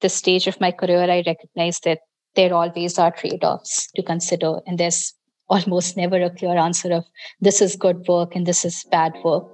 this 0.00 0.14
stage 0.14 0.46
of 0.46 0.60
my 0.60 0.72
career, 0.72 1.02
I 1.10 1.22
recognize 1.26 1.80
that 1.80 2.00
there 2.34 2.52
always 2.52 2.98
are 2.98 3.10
trade 3.10 3.42
offs 3.42 3.90
to 3.96 4.02
consider. 4.02 4.60
And 4.66 4.78
there's 4.78 5.14
almost 5.48 5.96
never 5.96 6.20
a 6.20 6.30
clear 6.30 6.56
answer 6.56 6.92
of 6.92 7.04
this 7.40 7.62
is 7.62 7.76
good 7.76 8.06
work 8.06 8.34
and 8.34 8.46
this 8.46 8.64
is 8.64 8.84
bad 8.90 9.12
work. 9.24 9.44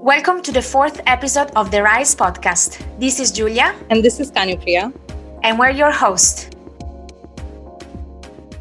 Welcome 0.00 0.42
to 0.42 0.52
the 0.52 0.62
fourth 0.62 1.00
episode 1.06 1.50
of 1.56 1.70
the 1.70 1.82
Rise 1.82 2.14
podcast. 2.14 2.82
This 2.98 3.20
is 3.20 3.32
Julia. 3.32 3.74
And 3.90 4.02
this 4.02 4.18
is 4.18 4.30
Kanupriya. 4.30 4.94
And 5.42 5.58
we're 5.58 5.70
your 5.70 5.92
host. 5.92 6.54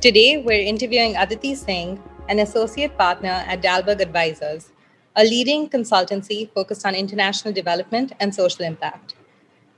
Today, 0.02 0.44
we're 0.46 0.62
interviewing 0.62 1.16
Aditi 1.16 1.56
Singh, 1.56 2.02
an 2.28 2.40
associate 2.40 2.98
partner 2.98 3.44
at 3.48 3.62
Dalberg 3.62 4.02
Advisors, 4.02 4.72
a 5.16 5.24
leading 5.24 5.70
consultancy 5.70 6.52
focused 6.54 6.86
on 6.86 6.94
international 6.94 7.54
development 7.54 8.12
and 8.20 8.36
social 8.36 8.64
impact. 8.66 9.17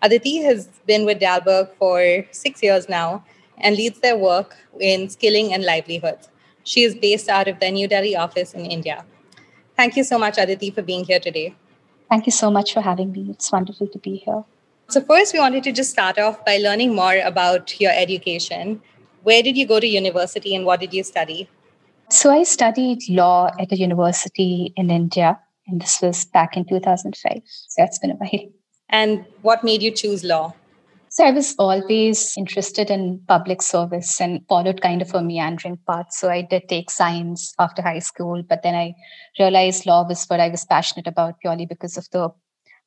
Aditi 0.02 0.38
has 0.44 0.68
been 0.86 1.06
with 1.06 1.20
Dalberg 1.20 1.70
for 1.78 2.26
six 2.32 2.64
years 2.64 2.88
now 2.88 3.24
and 3.58 3.76
leads 3.76 4.00
their 4.00 4.18
work 4.18 4.56
in 4.80 5.10
skilling 5.10 5.54
and 5.54 5.64
livelihoods. 5.64 6.30
She 6.64 6.84
is 6.84 6.96
based 6.96 7.28
out 7.28 7.48
of 7.48 7.60
their 7.60 7.72
New 7.72 7.88
Delhi 7.88 8.16
office 8.16 8.54
in 8.54 8.66
India. 8.66 9.04
Thank 9.76 9.98
you 9.98 10.04
so 10.04 10.18
much, 10.18 10.38
Aditi, 10.38 10.72
for 10.72 10.82
being 10.82 11.04
here 11.04 11.20
today. 11.20 11.56
Thank 12.10 12.26
you 12.26 12.32
so 12.32 12.50
much 12.50 12.74
for 12.74 12.82
having 12.82 13.12
me. 13.12 13.28
It's 13.30 13.52
wonderful 13.52 13.88
to 13.88 14.00
be 14.00 14.18
here. 14.18 14.44
So, 14.88 15.02
first, 15.02 15.34
we 15.34 15.40
wanted 15.40 15.64
to 15.66 15.72
just 15.72 15.92
start 15.92 16.18
off 16.18 16.44
by 16.46 16.58
learning 16.58 16.96
more 16.96 17.20
about 17.24 17.80
your 17.80 17.92
education. 17.94 18.82
Where 19.24 19.44
did 19.44 19.58
you 19.58 19.68
go 19.68 19.80
to 19.80 19.88
university 19.88 20.56
and 20.56 20.66
what 20.66 20.80
did 20.80 20.94
you 20.94 21.04
study? 21.04 21.50
So, 22.10 22.32
I 22.32 22.44
studied 22.44 23.08
law 23.10 23.52
at 23.60 23.72
a 23.72 23.78
university 23.78 24.74
in 24.76 24.90
India, 24.90 25.40
and 25.68 25.82
this 25.82 26.02
was 26.02 26.26
back 26.26 26.58
in 26.58 26.66
2005. 26.66 27.42
So, 27.46 27.84
it's 27.84 28.00
been 28.00 28.12
a 28.12 28.16
while. 28.16 28.50
And 28.90 29.26
what 29.42 29.64
made 29.64 29.82
you 29.82 29.92
choose 29.92 30.24
law? 30.24 30.54
So 31.12 31.26
I 31.26 31.32
was 31.32 31.56
always 31.58 32.36
interested 32.38 32.92
in 32.92 33.22
public 33.28 33.64
service 33.64 34.22
and 34.22 34.46
followed 34.48 34.82
kind 34.82 35.02
of 35.02 35.14
a 35.14 35.24
meandering 35.24 35.80
path. 35.88 36.08
So 36.12 36.30
I 36.30 36.44
did 36.44 36.70
take 36.70 36.92
science 36.92 37.54
after 37.58 37.82
high 37.82 38.00
school, 38.00 38.44
but 38.48 38.62
then 38.62 38.76
I 38.76 38.94
realized 39.40 39.88
law 39.88 40.08
was 40.08 40.26
what 40.26 40.40
I 40.40 40.50
was 40.50 40.66
passionate 40.66 41.08
about 41.08 41.40
purely 41.40 41.66
because 41.66 41.98
of 41.98 42.08
the 42.12 42.30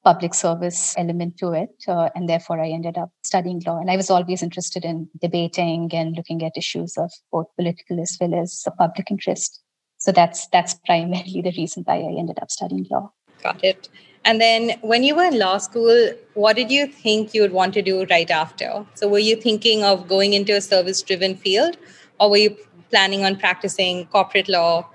public 0.04 0.34
service 0.34 0.94
element 0.96 1.36
to 1.38 1.52
it. 1.52 1.70
Uh, 1.88 2.10
and 2.14 2.28
therefore, 2.28 2.60
I 2.60 2.68
ended 2.68 2.96
up 2.96 3.10
studying 3.24 3.60
law. 3.66 3.78
And 3.78 3.90
I 3.90 3.96
was 3.96 4.10
always 4.10 4.42
interested 4.42 4.84
in 4.84 5.08
debating 5.20 5.90
and 5.92 6.14
looking 6.16 6.44
at 6.44 6.56
issues 6.56 6.96
of 6.96 7.10
both 7.32 7.46
political 7.56 8.00
as 8.00 8.16
well 8.20 8.34
as 8.34 8.64
public 8.78 9.10
interest. 9.10 9.60
So 9.98 10.12
that's 10.12 10.48
that's 10.48 10.74
primarily 10.86 11.42
the 11.42 11.54
reason 11.56 11.82
why 11.84 11.96
I 11.96 12.18
ended 12.18 12.38
up 12.40 12.50
studying 12.50 12.86
law. 12.90 13.12
Got 13.42 13.64
it. 13.64 13.88
And 14.24 14.40
then 14.40 14.78
when 14.82 15.02
you 15.02 15.16
were 15.16 15.24
in 15.24 15.38
law 15.38 15.58
school, 15.58 16.12
what 16.34 16.56
did 16.56 16.70
you 16.70 16.86
think 16.86 17.34
you 17.34 17.42
would 17.42 17.52
want 17.52 17.74
to 17.74 17.82
do 17.82 18.06
right 18.06 18.30
after? 18.30 18.86
So 18.94 19.08
were 19.08 19.18
you 19.18 19.36
thinking 19.36 19.82
of 19.82 20.08
going 20.08 20.32
into 20.32 20.56
a 20.56 20.60
service 20.60 21.02
driven 21.02 21.34
field 21.36 21.76
or 22.20 22.30
were 22.30 22.36
you 22.36 22.56
planning 22.90 23.24
on 23.24 23.36
practicing 23.36 24.06
corporate 24.06 24.48
law? 24.48 24.88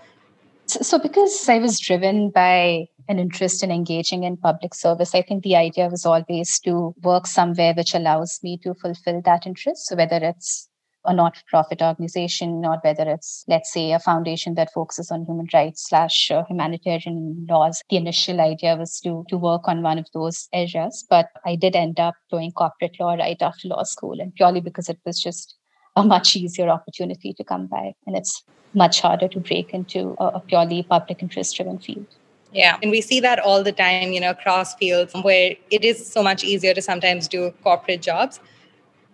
So, 0.68 1.00
because 1.00 1.48
I 1.48 1.60
was 1.60 1.80
driven 1.80 2.30
by 2.30 2.88
an 3.08 3.20
interest 3.20 3.64
in 3.64 3.72
engaging 3.72 4.24
in 4.24 4.36
public 4.36 4.76
service, 4.76 5.16
I 5.16 5.22
think 5.22 5.44
the 5.44 5.56
idea 5.56 5.88
was 5.88 6.06
always 6.06 6.60
to 6.62 6.94
work 7.02 7.26
somewhere 7.26 7.74
which 7.74 7.94
allows 7.94 8.40
me 8.44 8.58
to 8.64 8.74
fulfill 8.74 9.22
that 9.24 9.46
interest. 9.46 9.88
So 9.88 9.96
whether 9.96 10.18
it's 10.18 10.67
a 11.08 11.14
not-for-profit 11.14 11.82
organization 11.82 12.64
or 12.66 12.78
whether 12.84 13.10
it's 13.10 13.44
let's 13.48 13.72
say 13.72 13.92
a 13.92 14.00
foundation 14.00 14.56
that 14.56 14.72
focuses 14.74 15.10
on 15.10 15.26
human 15.26 15.48
rights 15.54 15.88
slash 15.90 16.30
uh, 16.32 16.44
humanitarian 16.50 17.46
laws 17.50 17.82
the 17.90 17.98
initial 17.98 18.42
idea 18.42 18.76
was 18.76 19.00
to 19.00 19.26
to 19.30 19.38
work 19.38 19.68
on 19.68 19.82
one 19.82 19.98
of 19.98 20.06
those 20.14 20.48
areas 20.54 21.06
but 21.10 21.30
i 21.46 21.56
did 21.56 21.76
end 21.76 22.00
up 22.00 22.16
doing 22.30 22.52
corporate 22.52 23.00
law 23.00 23.14
right 23.14 23.42
after 23.42 23.68
law 23.68 23.84
school 23.84 24.20
and 24.20 24.36
purely 24.36 24.62
because 24.62 24.90
it 24.90 25.00
was 25.06 25.22
just 25.22 25.56
a 25.96 26.04
much 26.04 26.36
easier 26.36 26.70
opportunity 26.70 27.34
to 27.34 27.44
come 27.44 27.66
by 27.66 27.94
and 28.06 28.16
it's 28.16 28.44
much 28.74 29.02
harder 29.02 29.28
to 29.28 29.40
break 29.40 29.74
into 29.74 30.16
a, 30.20 30.26
a 30.26 30.40
purely 30.42 30.84
public 30.84 31.24
interest 31.24 31.56
driven 31.56 31.80
field 31.80 32.06
yeah. 32.54 32.78
And 32.82 32.92
we 32.92 33.02
see 33.02 33.20
that 33.20 33.40
all 33.40 33.64
the 33.64 33.72
time, 33.72 34.14
you 34.14 34.20
know, 34.20 34.32
across 34.32 34.74
fields 34.76 35.14
where 35.22 35.56
it 35.70 35.84
is 35.84 36.12
so 36.12 36.24
much 36.24 36.44
easier 36.44 36.74
to 36.74 36.82
sometimes 36.82 37.28
do 37.28 37.52
corporate 37.64 38.02
jobs. 38.02 38.40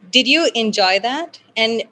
Did 0.10 0.28
you 0.28 0.50
enjoy 0.54 1.00
that? 1.00 1.40
And 1.56 1.84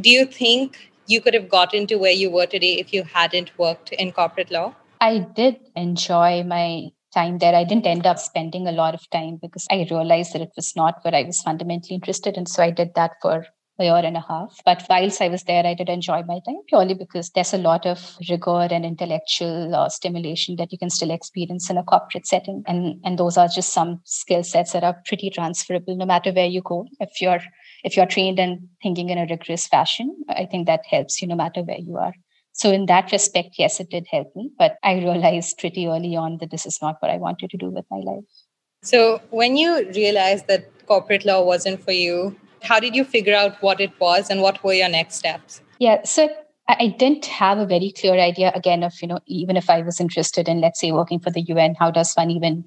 do 0.00 0.10
you 0.10 0.26
think 0.26 0.90
you 1.06 1.20
could 1.20 1.34
have 1.34 1.48
gotten 1.48 1.86
to 1.88 1.96
where 1.96 2.12
you 2.12 2.30
were 2.30 2.46
today 2.46 2.74
if 2.74 2.92
you 2.92 3.04
hadn't 3.04 3.56
worked 3.58 3.92
in 3.92 4.12
corporate 4.12 4.50
law? 4.50 4.74
I 5.00 5.18
did 5.18 5.56
enjoy 5.76 6.42
my 6.44 6.88
time 7.12 7.38
there. 7.38 7.54
I 7.54 7.64
didn't 7.64 7.86
end 7.86 8.06
up 8.06 8.18
spending 8.18 8.66
a 8.66 8.72
lot 8.72 8.94
of 8.94 9.08
time 9.10 9.38
because 9.40 9.66
I 9.70 9.86
realized 9.90 10.32
that 10.32 10.42
it 10.42 10.52
was 10.56 10.74
not 10.74 10.98
what 11.02 11.14
I 11.14 11.22
was 11.22 11.42
fundamentally 11.42 11.94
interested 11.94 12.36
in. 12.36 12.46
So 12.46 12.62
I 12.62 12.70
did 12.70 12.94
that 12.96 13.12
for 13.22 13.46
a 13.78 13.84
year 13.84 13.96
and 13.96 14.16
a 14.16 14.24
half. 14.26 14.60
But 14.64 14.84
whilst 14.88 15.20
I 15.20 15.28
was 15.28 15.42
there, 15.44 15.66
I 15.66 15.74
did 15.74 15.88
enjoy 15.88 16.22
my 16.22 16.40
time 16.46 16.60
purely 16.68 16.94
because 16.94 17.30
there's 17.30 17.54
a 17.54 17.58
lot 17.58 17.86
of 17.86 18.16
rigor 18.28 18.68
and 18.70 18.84
intellectual 18.84 19.74
uh, 19.74 19.88
stimulation 19.88 20.56
that 20.56 20.72
you 20.72 20.78
can 20.78 20.90
still 20.90 21.10
experience 21.10 21.70
in 21.70 21.78
a 21.78 21.82
corporate 21.82 22.26
setting. 22.26 22.62
And, 22.66 23.00
and 23.04 23.18
those 23.18 23.36
are 23.36 23.48
just 23.48 23.72
some 23.72 24.00
skill 24.04 24.44
sets 24.44 24.72
that 24.72 24.84
are 24.84 25.02
pretty 25.06 25.30
transferable 25.30 25.96
no 25.96 26.06
matter 26.06 26.32
where 26.32 26.46
you 26.46 26.62
go. 26.62 26.86
If 27.00 27.20
you're 27.20 27.40
if 27.82 27.96
you're 27.96 28.06
trained 28.06 28.38
and 28.38 28.68
thinking 28.82 29.10
in 29.10 29.18
a 29.18 29.26
rigorous 29.28 29.66
fashion, 29.66 30.16
I 30.28 30.46
think 30.46 30.66
that 30.66 30.86
helps 30.88 31.20
you 31.20 31.28
no 31.28 31.34
matter 31.34 31.62
where 31.62 31.78
you 31.78 31.96
are. 31.96 32.14
So 32.52 32.70
in 32.70 32.86
that 32.86 33.10
respect, 33.10 33.56
yes, 33.58 33.80
it 33.80 33.90
did 33.90 34.06
help 34.10 34.34
me. 34.36 34.50
But 34.58 34.76
I 34.82 34.94
realized 34.94 35.58
pretty 35.58 35.86
early 35.86 36.16
on 36.16 36.38
that 36.38 36.50
this 36.50 36.66
is 36.66 36.78
not 36.80 36.96
what 37.00 37.10
I 37.10 37.16
wanted 37.16 37.50
to 37.50 37.56
do 37.56 37.68
with 37.68 37.84
my 37.90 37.98
life. 37.98 38.24
So 38.82 39.20
when 39.30 39.56
you 39.56 39.90
realized 39.90 40.46
that 40.46 40.86
corporate 40.86 41.24
law 41.24 41.42
wasn't 41.42 41.82
for 41.82 41.92
you, 41.92 42.36
how 42.64 42.80
did 42.80 42.96
you 42.96 43.04
figure 43.04 43.34
out 43.34 43.62
what 43.62 43.80
it 43.80 43.92
was 44.00 44.30
and 44.30 44.40
what 44.40 44.62
were 44.64 44.72
your 44.72 44.88
next 44.88 45.16
steps? 45.16 45.60
Yeah, 45.78 46.02
so 46.04 46.28
I 46.68 46.94
didn't 46.98 47.26
have 47.26 47.58
a 47.58 47.66
very 47.66 47.92
clear 47.92 48.14
idea 48.14 48.50
again 48.54 48.82
of, 48.82 48.94
you 49.02 49.08
know, 49.08 49.20
even 49.26 49.56
if 49.56 49.68
I 49.68 49.82
was 49.82 50.00
interested 50.00 50.48
in, 50.48 50.60
let's 50.60 50.80
say, 50.80 50.92
working 50.92 51.20
for 51.20 51.30
the 51.30 51.42
UN, 51.42 51.74
how 51.74 51.90
does 51.90 52.14
one 52.14 52.30
even 52.30 52.64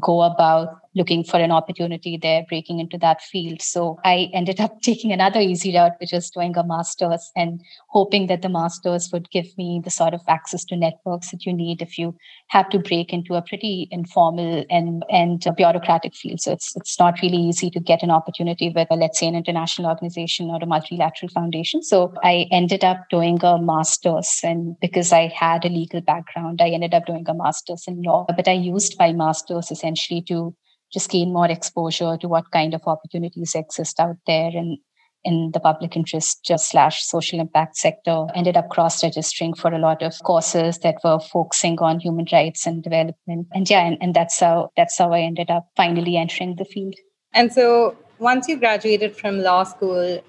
go 0.00 0.22
about 0.22 0.80
looking 0.94 1.22
for 1.22 1.38
an 1.38 1.52
opportunity 1.52 2.18
there, 2.20 2.44
breaking 2.48 2.80
into 2.80 2.98
that 2.98 3.22
field. 3.22 3.62
So 3.62 3.98
I 4.04 4.28
ended 4.34 4.60
up 4.60 4.80
taking 4.82 5.12
another 5.12 5.40
easy 5.40 5.74
route, 5.74 5.92
which 6.00 6.12
was 6.12 6.28
doing 6.30 6.56
a 6.56 6.64
master's 6.64 7.30
and 7.36 7.60
hoping 7.88 8.26
that 8.26 8.42
the 8.42 8.48
master's 8.48 9.10
would 9.12 9.30
give 9.30 9.46
me 9.56 9.80
the 9.82 9.90
sort 9.90 10.12
of 10.12 10.20
access 10.28 10.64
to 10.66 10.76
networks 10.76 11.30
that 11.30 11.46
you 11.46 11.52
need 11.52 11.80
if 11.80 11.98
you 11.98 12.16
have 12.48 12.68
to 12.70 12.78
break 12.78 13.12
into 13.12 13.34
a 13.34 13.42
pretty 13.42 13.88
informal 13.90 14.64
and 14.68 15.04
and 15.10 15.46
bureaucratic 15.56 16.14
field. 16.14 16.40
So 16.40 16.52
it's 16.52 16.76
it's 16.76 16.98
not 16.98 17.20
really 17.22 17.36
easy 17.36 17.70
to 17.70 17.80
get 17.80 18.02
an 18.02 18.10
opportunity 18.10 18.70
with, 18.74 18.88
let's 18.90 19.20
say, 19.20 19.28
an 19.28 19.36
international 19.36 19.88
organization 19.88 20.50
or 20.50 20.58
a 20.60 20.66
multilateral 20.66 21.30
foundation. 21.30 21.82
So 21.82 22.12
I 22.24 22.46
ended 22.50 22.84
up 22.84 23.08
doing 23.10 23.38
a 23.42 23.58
master's, 23.60 24.40
and 24.42 24.78
because 24.80 25.12
I 25.12 25.28
had 25.28 25.64
a 25.64 25.68
legal 25.68 26.00
background, 26.00 26.60
I 26.60 26.70
ended 26.70 26.94
up 26.94 27.06
doing 27.06 27.24
a 27.28 27.34
master's 27.34 27.84
in 27.86 28.02
law. 28.02 28.26
But 28.34 28.48
I 28.48 28.52
used 28.52 28.96
my 28.98 29.12
master's 29.12 29.70
essentially 29.78 30.22
to 30.28 30.54
just 30.92 31.10
gain 31.10 31.32
more 31.32 31.50
exposure 31.50 32.16
to 32.16 32.28
what 32.28 32.50
kind 32.50 32.74
of 32.74 32.82
opportunities 32.86 33.54
exist 33.54 34.00
out 34.00 34.16
there 34.26 34.50
and 34.54 34.78
in 35.24 35.50
the 35.52 35.60
public 35.60 35.96
interest 35.96 36.44
just 36.44 36.70
slash 36.70 37.04
social 37.04 37.40
impact 37.40 37.76
sector. 37.76 38.26
Ended 38.34 38.56
up 38.56 38.68
cross 38.70 39.02
registering 39.02 39.54
for 39.54 39.72
a 39.72 39.78
lot 39.78 40.02
of 40.02 40.14
courses 40.24 40.78
that 40.78 40.96
were 41.04 41.18
focusing 41.20 41.78
on 41.80 42.00
human 42.00 42.26
rights 42.32 42.66
and 42.66 42.82
development. 42.82 43.48
And 43.52 43.68
yeah 43.68 43.86
and, 43.86 43.98
and 44.00 44.14
that's 44.14 44.38
how 44.40 44.70
that's 44.76 44.96
how 44.98 45.12
i 45.12 45.20
ended 45.20 45.50
up 45.50 45.66
finally 45.76 46.16
entering 46.16 46.56
the 46.56 46.64
field. 46.64 46.94
And 47.34 47.52
so 47.52 47.96
once 48.18 48.48
you 48.48 48.56
graduated 48.58 49.16
from 49.16 49.40
law 49.40 49.64
school 49.64 50.22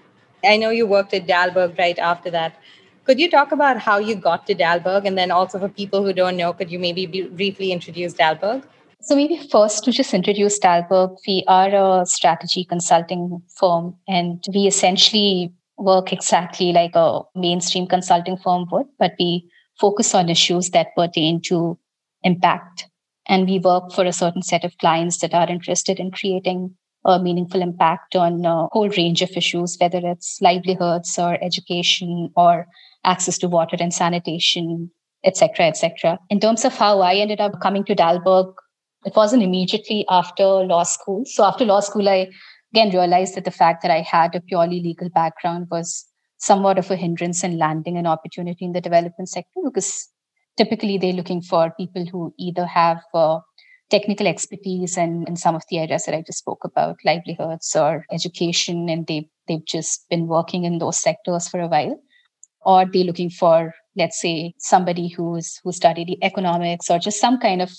i 0.44 0.58
know 0.58 0.70
you 0.70 0.88
worked 0.88 1.14
at 1.14 1.28
dalberg 1.28 1.78
right 1.78 2.00
after 2.00 2.32
that. 2.32 2.56
Could 3.06 3.20
you 3.20 3.30
talk 3.30 3.52
about 3.52 3.80
how 3.80 3.98
you 3.98 4.16
got 4.16 4.46
to 4.48 4.56
dalberg 4.56 5.06
and 5.06 5.18
then 5.18 5.32
also 5.32 5.60
for 5.60 5.70
people 5.70 6.04
who 6.04 6.14
don't 6.14 6.38
know 6.38 6.52
could 6.54 6.72
you 6.72 6.80
maybe 6.80 7.06
briefly 7.06 7.72
introduce 7.72 8.14
dalberg 8.14 8.64
so 9.02 9.16
maybe 9.16 9.38
first 9.52 9.84
to 9.86 9.92
just 9.92 10.14
introduce 10.14 10.60
Dalberg, 10.60 11.16
we 11.28 11.44
are 11.48 12.02
a 12.02 12.06
strategy 12.06 12.66
consulting 12.66 13.42
firm 13.58 13.96
and 14.08 14.44
we 14.54 14.68
essentially 14.68 15.54
work 15.78 16.12
exactly 16.12 16.74
like 16.74 16.96
a 16.96 17.22
mainstream 17.36 17.88
consulting 17.88 18.38
firm 18.38 18.66
would, 18.72 18.88
but 18.98 19.14
we 19.18 19.50
focus 19.80 20.14
on 20.14 20.30
issues 20.30 20.72
that 20.72 20.96
pertain 20.96 21.42
to 21.44 21.80
impact. 22.24 22.88
And 23.28 23.48
we 23.48 23.60
work 23.60 23.94
for 23.94 24.04
a 24.06 24.14
certain 24.14 24.42
set 24.42 24.66
of 24.66 24.78
clients 24.80 25.20
that 25.20 25.34
are 25.34 25.50
interested 25.50 26.00
in 26.00 26.12
creating 26.12 26.76
a 27.06 27.22
meaningful 27.22 27.62
impact 27.62 28.16
on 28.16 28.44
a 28.44 28.68
whole 28.72 28.90
range 28.90 29.22
of 29.22 29.30
issues, 29.36 29.78
whether 29.80 30.02
it's 30.04 30.42
livelihoods 30.42 31.18
or 31.18 31.42
education 31.42 32.32
or 32.36 32.68
access 33.06 33.38
to 33.38 33.48
water 33.48 33.78
and 33.80 33.94
sanitation, 33.94 34.92
etc., 35.24 35.68
etc. 35.68 36.20
In 36.30 36.40
terms 36.42 36.66
of 36.66 36.74
how 36.74 37.00
I 37.00 37.16
ended 37.16 37.40
up 37.40 37.62
coming 37.62 37.86
to 37.86 37.96
Dalberg, 37.96 38.54
it 39.06 39.16
wasn't 39.16 39.44
immediately 39.44 40.06
after 40.10 40.44
law 40.44 40.84
school. 40.84 41.24
So 41.26 41.44
after 41.44 41.66
law 41.66 41.80
school, 41.80 42.10
I 42.10 42.30
again 42.74 42.92
realized 42.92 43.36
that 43.36 43.46
the 43.46 43.52
fact 43.52 43.82
that 43.82 43.92
I 43.92 44.02
had 44.02 44.36
a 44.36 44.42
purely 44.42 44.82
legal 44.82 45.10
background 45.10 45.68
was 45.72 46.06
somewhat 46.38 46.78
of 46.78 46.90
a 46.90 46.96
hindrance 46.96 47.44
in 47.44 47.58
landing 47.58 47.98
an 47.98 48.08
opportunity 48.08 48.66
in 48.66 48.72
the 48.72 48.82
development 48.82 49.30
sector 49.30 49.60
because 49.64 50.08
typically 50.58 50.98
they're 50.98 51.14
looking 51.14 51.42
for 51.42 51.74
people 51.78 52.06
who 52.06 52.34
either 52.38 52.66
have 52.66 53.02
uh, 53.14 53.40
technical 53.90 54.28
expertise 54.28 54.98
and 54.98 55.28
in 55.28 55.36
some 55.36 55.56
of 55.56 55.64
the 55.70 55.80
areas 55.80 56.06
that 56.06 56.16
I 56.16 56.22
just 56.22 56.40
spoke 56.40 56.64
about, 56.64 56.98
livelihoods 57.04 57.76
or 57.76 58.06
education, 58.12 58.90
and 58.90 59.08
they 59.08 59.30
they've 59.48 59.66
just 59.66 60.08
been 60.10 60.28
working 60.28 60.64
in 60.64 60.78
those 60.78 61.02
sectors 61.02 61.48
for 61.48 61.60
a 61.60 61.68
while. 61.68 62.00
Or 62.62 62.86
they're 62.86 63.06
looking 63.06 63.30
for, 63.30 63.74
let's 63.96 64.20
say, 64.20 64.54
somebody 64.60 65.08
who's 65.08 65.60
who 65.64 65.72
studied 65.72 66.18
economics 66.22 66.90
or 66.90 67.00
just 67.00 67.20
some 67.20 67.40
kind 67.40 67.62
of 67.62 67.72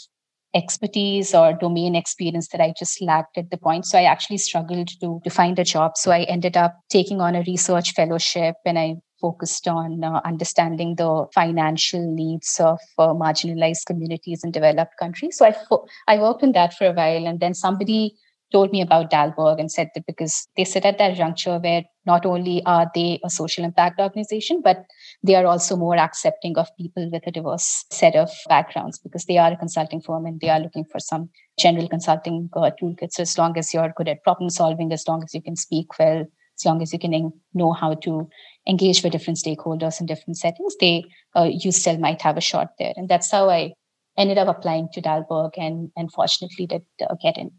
expertise 0.54 1.34
or 1.34 1.52
domain 1.52 1.94
experience 1.94 2.48
that 2.48 2.60
I 2.60 2.74
just 2.78 3.00
lacked 3.00 3.38
at 3.38 3.50
the 3.50 3.56
point. 3.56 3.86
So 3.86 3.98
I 3.98 4.04
actually 4.04 4.38
struggled 4.38 4.88
to, 5.00 5.20
to 5.22 5.30
find 5.30 5.58
a 5.58 5.64
job. 5.64 5.96
So 5.96 6.10
I 6.10 6.22
ended 6.22 6.56
up 6.56 6.78
taking 6.88 7.20
on 7.20 7.36
a 7.36 7.44
research 7.46 7.92
fellowship 7.92 8.56
and 8.64 8.78
I 8.78 8.96
focused 9.20 9.68
on 9.68 10.02
uh, 10.02 10.20
understanding 10.24 10.94
the 10.96 11.26
financial 11.34 12.14
needs 12.14 12.58
of 12.58 12.78
uh, 12.98 13.08
marginalized 13.08 13.86
communities 13.86 14.42
in 14.42 14.50
developed 14.50 14.96
countries. 14.98 15.36
So 15.36 15.46
I, 15.46 15.52
fo- 15.52 15.86
I 16.08 16.18
worked 16.18 16.42
in 16.42 16.52
that 16.52 16.74
for 16.74 16.86
a 16.86 16.92
while. 16.92 17.26
And 17.26 17.38
then 17.38 17.54
somebody 17.54 18.16
told 18.52 18.72
me 18.72 18.80
about 18.80 19.10
Dalberg 19.10 19.60
and 19.60 19.70
said 19.70 19.90
that 19.94 20.06
because 20.06 20.46
they 20.56 20.64
sit 20.64 20.84
at 20.84 20.98
that 20.98 21.16
juncture 21.16 21.58
where 21.58 21.84
not 22.06 22.26
only 22.26 22.62
are 22.64 22.90
they 22.94 23.20
a 23.24 23.30
social 23.30 23.64
impact 23.64 24.00
organization, 24.00 24.60
but 24.62 24.84
they 25.22 25.34
are 25.34 25.46
also 25.46 25.76
more 25.76 25.96
accepting 25.96 26.56
of 26.56 26.68
people 26.76 27.08
with 27.10 27.26
a 27.26 27.30
diverse 27.30 27.84
set 27.90 28.16
of 28.16 28.30
backgrounds 28.48 28.98
because 28.98 29.24
they 29.26 29.38
are 29.38 29.52
a 29.52 29.56
consulting 29.56 30.00
firm 30.00 30.26
and 30.26 30.40
they 30.40 30.48
are 30.48 30.60
looking 30.60 30.84
for 30.84 30.98
some 30.98 31.28
general 31.58 31.88
consulting 31.88 32.48
uh, 32.54 32.70
toolkits. 32.80 33.12
So 33.12 33.22
as 33.22 33.38
long 33.38 33.56
as 33.56 33.72
you're 33.72 33.92
good 33.96 34.08
at 34.08 34.24
problem 34.24 34.50
solving, 34.50 34.92
as 34.92 35.06
long 35.06 35.22
as 35.22 35.34
you 35.34 35.42
can 35.42 35.56
speak 35.56 35.98
well, 35.98 36.24
as 36.58 36.64
long 36.64 36.82
as 36.82 36.92
you 36.92 36.98
can 36.98 37.32
know 37.54 37.72
how 37.72 37.94
to 37.94 38.28
engage 38.66 39.02
with 39.02 39.12
different 39.12 39.38
stakeholders 39.38 40.00
in 40.00 40.06
different 40.06 40.36
settings, 40.36 40.74
they 40.80 41.04
uh, 41.36 41.48
you 41.50 41.72
still 41.72 41.98
might 41.98 42.20
have 42.22 42.36
a 42.36 42.42
shot 42.42 42.68
there. 42.78 42.92
And 42.96 43.08
that's 43.08 43.30
how 43.30 43.48
I 43.48 43.72
ended 44.18 44.38
up 44.38 44.48
applying 44.48 44.88
to 44.92 45.00
Dalberg 45.00 45.52
and 45.56 45.90
and 45.96 46.12
fortunately 46.12 46.66
did 46.66 46.82
uh, 47.08 47.14
get 47.22 47.38
in. 47.38 47.52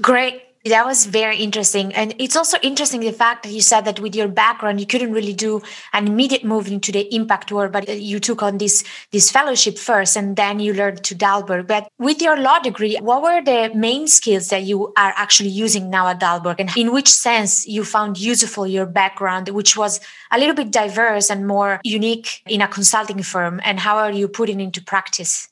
Great. 0.00 0.42
That 0.64 0.84
was 0.84 1.06
very 1.06 1.38
interesting. 1.38 1.94
And 1.94 2.14
it's 2.18 2.36
also 2.36 2.58
interesting 2.62 3.00
the 3.00 3.12
fact 3.12 3.44
that 3.44 3.52
you 3.52 3.60
said 3.60 3.84
that 3.86 4.00
with 4.00 4.14
your 4.14 4.28
background, 4.28 4.80
you 4.80 4.86
couldn't 4.86 5.12
really 5.12 5.32
do 5.32 5.62
an 5.92 6.06
immediate 6.06 6.44
move 6.44 6.68
into 6.68 6.92
the 6.92 7.12
impact 7.14 7.50
world, 7.50 7.72
but 7.72 7.88
you 7.88 8.20
took 8.20 8.42
on 8.42 8.58
this, 8.58 8.84
this 9.12 9.30
fellowship 9.30 9.78
first 9.78 10.16
and 10.16 10.36
then 10.36 10.60
you 10.60 10.74
learned 10.74 11.02
to 11.04 11.14
Dalberg. 11.14 11.68
But 11.68 11.88
with 11.98 12.20
your 12.20 12.38
law 12.38 12.58
degree, 12.58 12.96
what 13.00 13.22
were 13.22 13.40
the 13.42 13.74
main 13.74 14.08
skills 14.08 14.48
that 14.48 14.64
you 14.64 14.92
are 14.96 15.14
actually 15.16 15.50
using 15.50 15.90
now 15.90 16.08
at 16.08 16.20
Dalberg 16.20 16.56
and 16.58 16.76
in 16.76 16.92
which 16.92 17.08
sense 17.08 17.66
you 17.66 17.84
found 17.84 18.18
useful 18.18 18.66
your 18.66 18.86
background, 18.86 19.48
which 19.48 19.76
was 19.76 20.00
a 20.30 20.38
little 20.38 20.54
bit 20.54 20.70
diverse 20.70 21.30
and 21.30 21.46
more 21.46 21.80
unique 21.82 22.42
in 22.46 22.60
a 22.60 22.68
consulting 22.68 23.22
firm? 23.22 23.60
And 23.64 23.80
how 23.80 23.96
are 23.98 24.12
you 24.12 24.28
putting 24.28 24.60
into 24.60 24.82
practice? 24.82 25.48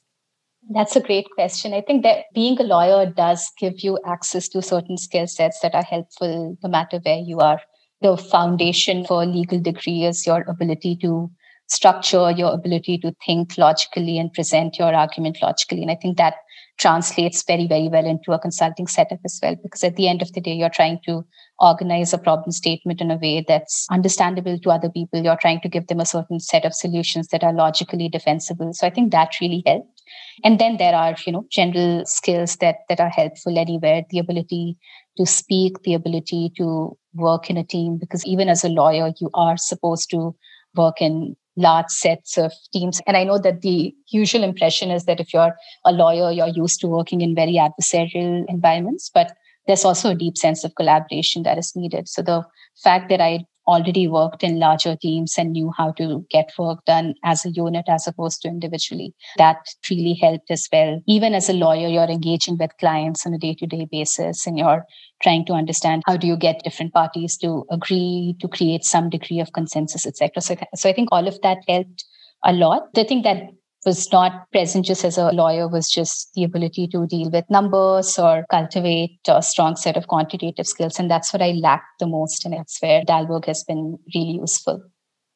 That's 0.68 0.96
a 0.96 1.00
great 1.00 1.26
question. 1.34 1.74
I 1.74 1.80
think 1.80 2.02
that 2.02 2.24
being 2.34 2.58
a 2.60 2.64
lawyer 2.64 3.06
does 3.06 3.50
give 3.58 3.80
you 3.84 4.00
access 4.04 4.48
to 4.48 4.62
certain 4.62 4.96
skill 4.96 5.26
sets 5.28 5.60
that 5.60 5.74
are 5.74 5.84
helpful 5.84 6.56
no 6.62 6.68
matter 6.68 6.98
where 7.04 7.18
you 7.18 7.38
are. 7.38 7.60
The 8.02 8.16
foundation 8.16 9.04
for 9.04 9.22
a 9.22 9.26
legal 9.26 9.60
degree 9.60 10.04
is 10.04 10.26
your 10.26 10.42
ability 10.48 10.96
to 11.02 11.30
structure, 11.68 12.30
your 12.30 12.52
ability 12.52 12.98
to 12.98 13.14
think 13.24 13.56
logically 13.56 14.18
and 14.18 14.32
present 14.32 14.78
your 14.78 14.92
argument 14.92 15.38
logically. 15.40 15.82
And 15.82 15.90
I 15.90 15.96
think 16.00 16.16
that 16.16 16.34
translates 16.78 17.42
very, 17.44 17.66
very 17.66 17.88
well 17.88 18.04
into 18.04 18.32
a 18.32 18.38
consulting 18.38 18.86
setup 18.86 19.20
as 19.24 19.38
well, 19.42 19.56
because 19.62 19.84
at 19.84 19.96
the 19.96 20.08
end 20.08 20.20
of 20.20 20.32
the 20.32 20.40
day, 20.40 20.52
you're 20.52 20.68
trying 20.68 21.00
to 21.06 21.24
organize 21.58 22.12
a 22.12 22.18
problem 22.18 22.50
statement 22.50 23.00
in 23.00 23.10
a 23.10 23.16
way 23.16 23.44
that's 23.46 23.86
understandable 23.90 24.58
to 24.58 24.70
other 24.70 24.90
people. 24.90 25.22
You're 25.22 25.38
trying 25.40 25.60
to 25.62 25.68
give 25.68 25.86
them 25.86 26.00
a 26.00 26.06
certain 26.06 26.40
set 26.40 26.64
of 26.64 26.74
solutions 26.74 27.28
that 27.28 27.42
are 27.42 27.52
logically 27.52 28.08
defensible. 28.08 28.72
So 28.72 28.86
I 28.86 28.90
think 28.90 29.12
that 29.12 29.40
really 29.40 29.62
helped. 29.66 30.02
And 30.44 30.58
then 30.58 30.76
there 30.76 30.94
are, 30.94 31.16
you 31.26 31.32
know, 31.32 31.46
general 31.50 32.04
skills 32.04 32.56
that 32.56 32.80
that 32.88 33.00
are 33.00 33.08
helpful 33.08 33.58
anywhere. 33.58 34.04
The 34.10 34.18
ability 34.18 34.76
to 35.16 35.26
speak, 35.26 35.82
the 35.82 35.94
ability 35.94 36.52
to 36.58 36.96
work 37.14 37.48
in 37.48 37.56
a 37.56 37.64
team, 37.64 37.96
because 37.96 38.24
even 38.26 38.48
as 38.48 38.62
a 38.62 38.68
lawyer, 38.68 39.12
you 39.18 39.30
are 39.32 39.56
supposed 39.56 40.10
to 40.10 40.36
work 40.74 41.00
in 41.00 41.36
large 41.56 41.88
sets 41.88 42.36
of 42.36 42.52
teams. 42.72 43.00
And 43.06 43.16
I 43.16 43.24
know 43.24 43.38
that 43.38 43.62
the 43.62 43.94
usual 44.08 44.44
impression 44.44 44.90
is 44.90 45.06
that 45.06 45.20
if 45.20 45.32
you're 45.32 45.56
a 45.86 45.92
lawyer, 45.92 46.30
you're 46.30 46.48
used 46.48 46.80
to 46.80 46.86
working 46.86 47.22
in 47.22 47.34
very 47.34 47.54
adversarial 47.54 48.44
environments, 48.48 49.10
but 49.12 49.32
there's 49.66 49.84
also 49.84 50.10
a 50.10 50.14
deep 50.14 50.36
sense 50.38 50.64
of 50.64 50.74
collaboration 50.74 51.42
that 51.42 51.58
is 51.58 51.74
needed. 51.74 52.08
So 52.08 52.22
the 52.22 52.44
fact 52.82 53.08
that 53.08 53.20
I 53.20 53.44
already 53.66 54.06
worked 54.06 54.44
in 54.44 54.58
larger 54.58 54.96
teams 54.96 55.34
and 55.36 55.52
knew 55.52 55.72
how 55.76 55.90
to 55.92 56.24
get 56.30 56.52
work 56.58 56.84
done 56.84 57.14
as 57.24 57.44
a 57.44 57.50
unit 57.50 57.84
as 57.88 58.06
opposed 58.06 58.40
to 58.42 58.48
individually. 58.48 59.14
That 59.38 59.58
really 59.90 60.14
helped 60.14 60.50
as 60.50 60.68
well. 60.72 61.02
Even 61.06 61.34
as 61.34 61.48
a 61.48 61.52
lawyer, 61.52 61.88
you're 61.88 62.04
engaging 62.04 62.58
with 62.58 62.70
clients 62.78 63.26
on 63.26 63.34
a 63.34 63.38
day 63.38 63.54
to 63.54 63.66
day 63.66 63.88
basis 63.90 64.46
and 64.46 64.58
you're 64.58 64.84
trying 65.22 65.44
to 65.46 65.54
understand 65.54 66.02
how 66.06 66.16
do 66.16 66.26
you 66.26 66.36
get 66.36 66.62
different 66.62 66.92
parties 66.92 67.36
to 67.38 67.64
agree 67.70 68.36
to 68.40 68.48
create 68.48 68.84
some 68.84 69.10
degree 69.10 69.40
of 69.40 69.52
consensus, 69.52 70.06
etc. 70.06 70.40
So, 70.40 70.56
so 70.74 70.88
I 70.88 70.92
think 70.92 71.08
all 71.10 71.26
of 71.26 71.40
that 71.42 71.58
helped 71.66 72.04
a 72.44 72.52
lot. 72.52 72.94
The 72.94 73.04
thing 73.04 73.22
that 73.22 73.50
was 73.86 74.10
not 74.12 74.50
present 74.50 74.84
just 74.84 75.04
as 75.04 75.16
a 75.16 75.30
lawyer 75.30 75.68
was 75.68 75.88
just 75.88 76.34
the 76.34 76.44
ability 76.44 76.88
to 76.88 77.06
deal 77.06 77.30
with 77.30 77.48
numbers 77.48 78.18
or 78.18 78.44
cultivate 78.50 79.18
a 79.28 79.40
strong 79.40 79.76
set 79.76 79.96
of 79.96 80.08
quantitative 80.08 80.66
skills. 80.66 80.98
And 80.98 81.10
that's 81.10 81.32
what 81.32 81.40
I 81.40 81.52
lacked 81.52 82.00
the 82.00 82.06
most. 82.06 82.44
And 82.44 82.54
that's 82.54 82.82
where 82.82 83.02
Dalberg 83.04 83.46
has 83.46 83.64
been 83.64 83.98
really 84.14 84.40
useful. 84.40 84.82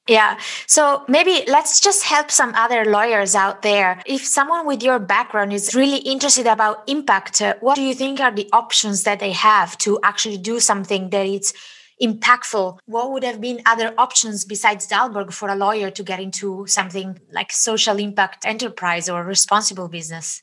Yeah. 0.08 0.41
So 0.67 1.05
maybe 1.06 1.44
let's 1.47 1.79
just 1.79 2.02
help 2.02 2.32
some 2.32 2.52
other 2.56 2.85
lawyers 2.85 3.37
out 3.37 3.62
there. 3.62 4.02
If 4.06 4.26
someone 4.26 4.67
with 4.67 4.82
your 4.82 4.99
background 4.99 5.53
is 5.53 5.75
really 5.75 5.99
interested 5.99 6.46
about 6.46 6.82
impact, 6.88 7.41
uh, 7.41 7.55
what 7.61 7.76
do 7.76 7.82
you 7.82 7.94
think 7.94 8.19
are 8.19 8.32
the 8.32 8.49
options 8.53 9.05
that 9.05 9.20
they 9.20 9.31
have 9.31 9.79
to 9.79 10.00
actually 10.03 10.38
do 10.38 10.58
something 10.58 11.11
that 11.11 11.26
it's 11.26 11.53
impactful, 12.00 12.79
what 12.87 13.11
would 13.12 13.25
have 13.25 13.41
been 13.41 13.61
other 13.67 13.94
options 13.99 14.44
besides 14.44 14.88
Dalberg 14.88 15.32
for 15.32 15.49
a 15.49 15.56
lawyer 15.56 15.91
to 15.91 16.02
get 16.02 16.20
into 16.20 16.67
something 16.67 17.19
like 17.32 17.52
social 17.52 17.99
impact 17.99 18.44
enterprise 18.47 19.08
or 19.08 19.25
responsible 19.25 19.88
business? 19.88 20.43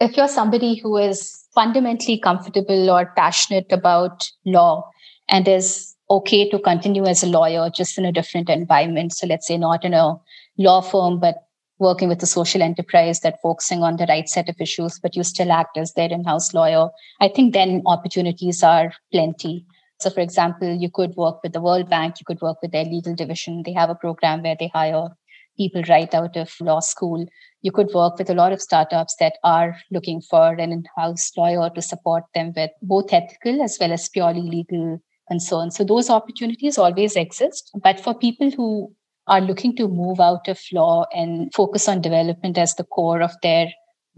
If 0.00 0.16
you're 0.16 0.28
somebody 0.28 0.76
who 0.76 0.96
is 0.96 1.44
fundamentally 1.54 2.18
comfortable 2.18 2.90
or 2.90 3.12
passionate 3.16 3.72
about 3.72 4.30
law 4.46 4.88
and 5.28 5.48
is 5.48 5.96
okay 6.08 6.48
to 6.48 6.58
continue 6.58 7.04
as 7.04 7.22
a 7.22 7.26
lawyer 7.26 7.68
just 7.68 7.98
in 7.98 8.04
a 8.04 8.12
different 8.12 8.48
environment, 8.48 9.12
so 9.12 9.26
let's 9.26 9.46
say 9.46 9.58
not 9.58 9.84
in 9.84 9.94
a 9.94 10.14
law 10.56 10.80
firm, 10.80 11.18
but 11.18 11.48
working 11.80 12.08
with 12.08 12.22
a 12.22 12.26
social 12.26 12.62
enterprise 12.62 13.20
that 13.20 13.40
focusing 13.42 13.82
on 13.82 13.96
the 13.96 14.06
right 14.08 14.28
set 14.28 14.48
of 14.48 14.60
issues, 14.60 14.98
but 15.00 15.14
you 15.14 15.22
still 15.22 15.52
act 15.52 15.76
as 15.76 15.92
their 15.94 16.10
in-house 16.10 16.54
lawyer, 16.54 16.88
I 17.20 17.28
think 17.28 17.52
then 17.52 17.82
opportunities 17.86 18.62
are 18.62 18.92
plenty. 19.12 19.64
So, 20.00 20.10
for 20.10 20.20
example, 20.20 20.72
you 20.74 20.90
could 20.90 21.14
work 21.16 21.42
with 21.42 21.52
the 21.52 21.60
World 21.60 21.90
Bank, 21.90 22.16
you 22.20 22.24
could 22.24 22.40
work 22.40 22.58
with 22.62 22.72
their 22.72 22.84
legal 22.84 23.14
division. 23.14 23.62
They 23.64 23.72
have 23.72 23.90
a 23.90 23.94
program 23.94 24.42
where 24.42 24.56
they 24.58 24.68
hire 24.68 25.08
people 25.56 25.82
right 25.88 26.12
out 26.14 26.36
of 26.36 26.54
law 26.60 26.80
school. 26.80 27.26
You 27.62 27.72
could 27.72 27.88
work 27.92 28.16
with 28.16 28.30
a 28.30 28.34
lot 28.34 28.52
of 28.52 28.62
startups 28.62 29.16
that 29.18 29.34
are 29.42 29.76
looking 29.90 30.20
for 30.20 30.52
an 30.52 30.72
in 30.72 30.84
house 30.96 31.32
lawyer 31.36 31.68
to 31.70 31.82
support 31.82 32.24
them 32.34 32.52
with 32.54 32.70
both 32.80 33.12
ethical 33.12 33.60
as 33.62 33.76
well 33.80 33.92
as 33.92 34.08
purely 34.08 34.42
legal 34.42 35.00
concerns. 35.28 35.76
So, 35.76 35.84
those 35.84 36.10
opportunities 36.10 36.78
always 36.78 37.16
exist. 37.16 37.70
But 37.82 37.98
for 37.98 38.14
people 38.14 38.50
who 38.50 38.94
are 39.26 39.40
looking 39.40 39.76
to 39.76 39.88
move 39.88 40.20
out 40.20 40.48
of 40.48 40.60
law 40.72 41.06
and 41.12 41.52
focus 41.54 41.88
on 41.88 42.00
development 42.00 42.56
as 42.56 42.74
the 42.74 42.84
core 42.84 43.20
of 43.20 43.32
their 43.42 43.68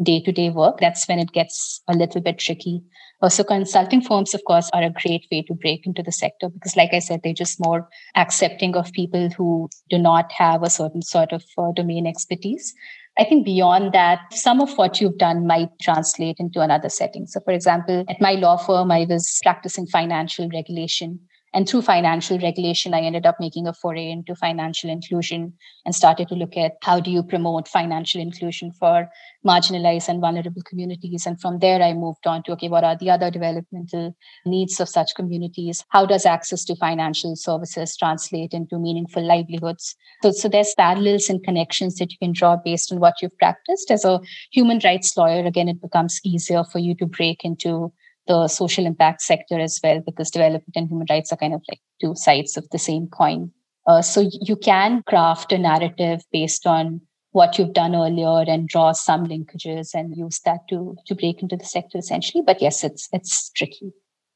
day 0.02 0.20
to 0.22 0.32
day 0.32 0.50
work, 0.50 0.78
that's 0.80 1.06
when 1.08 1.18
it 1.18 1.32
gets 1.32 1.82
a 1.88 1.94
little 1.94 2.20
bit 2.20 2.38
tricky. 2.38 2.82
Also, 3.22 3.44
consulting 3.44 4.00
firms, 4.00 4.32
of 4.32 4.42
course, 4.46 4.70
are 4.72 4.82
a 4.82 4.90
great 4.90 5.26
way 5.30 5.42
to 5.42 5.54
break 5.54 5.86
into 5.86 6.02
the 6.02 6.12
sector 6.12 6.48
because, 6.48 6.74
like 6.74 6.94
I 6.94 7.00
said, 7.00 7.20
they're 7.22 7.34
just 7.34 7.60
more 7.60 7.86
accepting 8.16 8.74
of 8.74 8.92
people 8.92 9.28
who 9.36 9.68
do 9.90 9.98
not 9.98 10.32
have 10.32 10.62
a 10.62 10.70
certain 10.70 11.02
sort 11.02 11.32
of 11.32 11.44
uh, 11.58 11.72
domain 11.72 12.06
expertise. 12.06 12.72
I 13.18 13.24
think 13.24 13.44
beyond 13.44 13.92
that, 13.92 14.20
some 14.32 14.62
of 14.62 14.78
what 14.78 15.00
you've 15.00 15.18
done 15.18 15.46
might 15.46 15.68
translate 15.82 16.36
into 16.38 16.60
another 16.60 16.88
setting. 16.88 17.26
So, 17.26 17.40
for 17.44 17.52
example, 17.52 18.04
at 18.08 18.20
my 18.20 18.32
law 18.32 18.56
firm, 18.56 18.90
I 18.90 19.04
was 19.06 19.38
practicing 19.42 19.86
financial 19.86 20.48
regulation. 20.48 21.20
And 21.52 21.68
through 21.68 21.82
financial 21.82 22.38
regulation, 22.38 22.94
I 22.94 23.00
ended 23.00 23.26
up 23.26 23.36
making 23.40 23.66
a 23.66 23.72
foray 23.72 24.10
into 24.10 24.36
financial 24.36 24.88
inclusion 24.88 25.54
and 25.84 25.94
started 25.94 26.28
to 26.28 26.34
look 26.34 26.56
at 26.56 26.74
how 26.82 27.00
do 27.00 27.10
you 27.10 27.24
promote 27.24 27.66
financial 27.66 28.20
inclusion 28.20 28.72
for 28.72 29.10
marginalized 29.44 30.08
and 30.08 30.20
vulnerable 30.20 30.62
communities. 30.62 31.26
And 31.26 31.40
from 31.40 31.58
there, 31.58 31.82
I 31.82 31.92
moved 31.92 32.26
on 32.26 32.44
to, 32.44 32.52
okay, 32.52 32.68
what 32.68 32.84
are 32.84 32.96
the 32.96 33.10
other 33.10 33.30
developmental 33.30 34.16
needs 34.46 34.78
of 34.78 34.88
such 34.88 35.14
communities? 35.16 35.84
How 35.88 36.06
does 36.06 36.24
access 36.24 36.64
to 36.66 36.76
financial 36.76 37.34
services 37.34 37.96
translate 37.96 38.52
into 38.52 38.78
meaningful 38.78 39.26
livelihoods? 39.26 39.96
So, 40.22 40.30
so 40.30 40.48
there's 40.48 40.74
parallels 40.74 41.28
and 41.28 41.42
connections 41.42 41.96
that 41.96 42.12
you 42.12 42.18
can 42.18 42.32
draw 42.32 42.56
based 42.56 42.92
on 42.92 43.00
what 43.00 43.14
you've 43.20 43.36
practiced. 43.38 43.90
As 43.90 44.04
a 44.04 44.20
human 44.52 44.80
rights 44.84 45.16
lawyer, 45.16 45.44
again, 45.44 45.68
it 45.68 45.80
becomes 45.80 46.20
easier 46.24 46.62
for 46.62 46.78
you 46.78 46.94
to 46.96 47.06
break 47.06 47.44
into 47.44 47.92
the 48.30 48.46
social 48.46 48.86
impact 48.86 49.22
sector 49.22 49.58
as 49.58 49.80
well, 49.82 50.00
because 50.06 50.30
development 50.30 50.76
and 50.76 50.88
human 50.88 51.06
rights 51.10 51.32
are 51.32 51.36
kind 51.36 51.54
of 51.54 51.62
like 51.68 51.80
two 52.00 52.14
sides 52.14 52.56
of 52.56 52.68
the 52.70 52.78
same 52.78 53.08
coin. 53.08 53.50
Uh, 53.86 54.00
so 54.00 54.28
you 54.48 54.56
can 54.56 55.02
craft 55.08 55.52
a 55.52 55.58
narrative 55.58 56.20
based 56.32 56.66
on 56.66 57.00
what 57.32 57.58
you've 57.58 57.72
done 57.72 57.94
earlier 57.94 58.44
and 58.52 58.68
draw 58.68 58.92
some 58.92 59.26
linkages 59.26 59.90
and 59.94 60.16
use 60.16 60.40
that 60.44 60.60
to 60.68 60.96
to 61.06 61.14
break 61.14 61.42
into 61.42 61.56
the 61.56 61.64
sector 61.64 61.98
essentially. 61.98 62.42
But 62.46 62.62
yes, 62.62 62.84
it's 62.84 63.08
it's 63.12 63.50
tricky. 63.50 63.92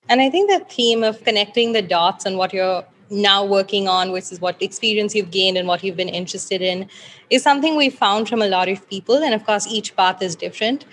And 0.08 0.20
I 0.20 0.28
think 0.30 0.50
the 0.50 0.64
theme 0.74 1.04
of 1.04 1.22
connecting 1.24 1.72
the 1.72 1.82
dots 1.82 2.26
and 2.26 2.36
what 2.36 2.52
you're 2.52 2.84
now 3.10 3.44
working 3.44 3.86
on 3.86 4.10
versus 4.12 4.40
what 4.40 4.60
experience 4.60 5.14
you've 5.14 5.30
gained 5.30 5.56
and 5.56 5.68
what 5.68 5.84
you've 5.84 5.96
been 5.96 6.08
interested 6.20 6.62
in 6.62 6.88
is 7.30 7.42
something 7.42 7.76
we 7.76 7.90
found 7.90 8.28
from 8.28 8.42
a 8.42 8.48
lot 8.48 8.68
of 8.68 8.88
people. 8.90 9.22
And 9.22 9.34
of 9.34 9.46
course, 9.46 9.66
each 9.66 9.96
path 9.96 10.22
is 10.22 10.36
different. 10.36 10.84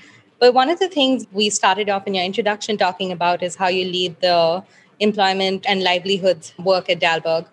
But 0.42 0.56
one 0.56 0.72
of 0.72 0.80
the 0.80 0.90
things 0.90 1.28
we 1.32 1.52
started 1.52 1.88
off 1.88 2.08
in 2.08 2.16
your 2.16 2.26
introduction 2.26 2.76
talking 2.76 3.12
about 3.12 3.44
is 3.44 3.56
how 3.56 3.68
you 3.68 3.86
lead 3.86 4.20
the 4.22 4.64
employment 5.00 5.68
and 5.70 5.84
livelihoods 5.84 6.54
work 6.58 6.90
at 6.90 7.00
Dalberg. 7.00 7.46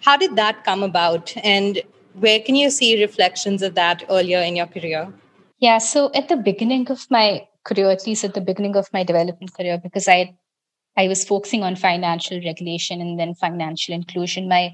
How 0.00 0.16
did 0.16 0.34
that 0.36 0.64
come 0.64 0.82
about? 0.82 1.36
And 1.44 1.82
where 2.14 2.40
can 2.40 2.54
you 2.54 2.70
see 2.70 3.02
reflections 3.02 3.60
of 3.60 3.74
that 3.74 4.04
earlier 4.08 4.38
in 4.38 4.56
your 4.56 4.66
career? 4.66 5.12
Yeah, 5.58 5.76
so 5.76 6.10
at 6.14 6.28
the 6.30 6.36
beginning 6.38 6.90
of 6.90 7.06
my 7.10 7.46
career, 7.62 7.90
at 7.90 8.06
least 8.06 8.24
at 8.24 8.32
the 8.32 8.40
beginning 8.40 8.74
of 8.74 8.90
my 8.94 9.04
development 9.04 9.52
career, 9.52 9.78
because 9.82 10.08
I 10.08 10.34
I 10.96 11.08
was 11.08 11.24
focusing 11.26 11.62
on 11.62 11.76
financial 11.76 12.40
regulation 12.42 13.02
and 13.02 13.18
then 13.18 13.34
financial 13.34 13.94
inclusion. 13.94 14.48
My 14.48 14.72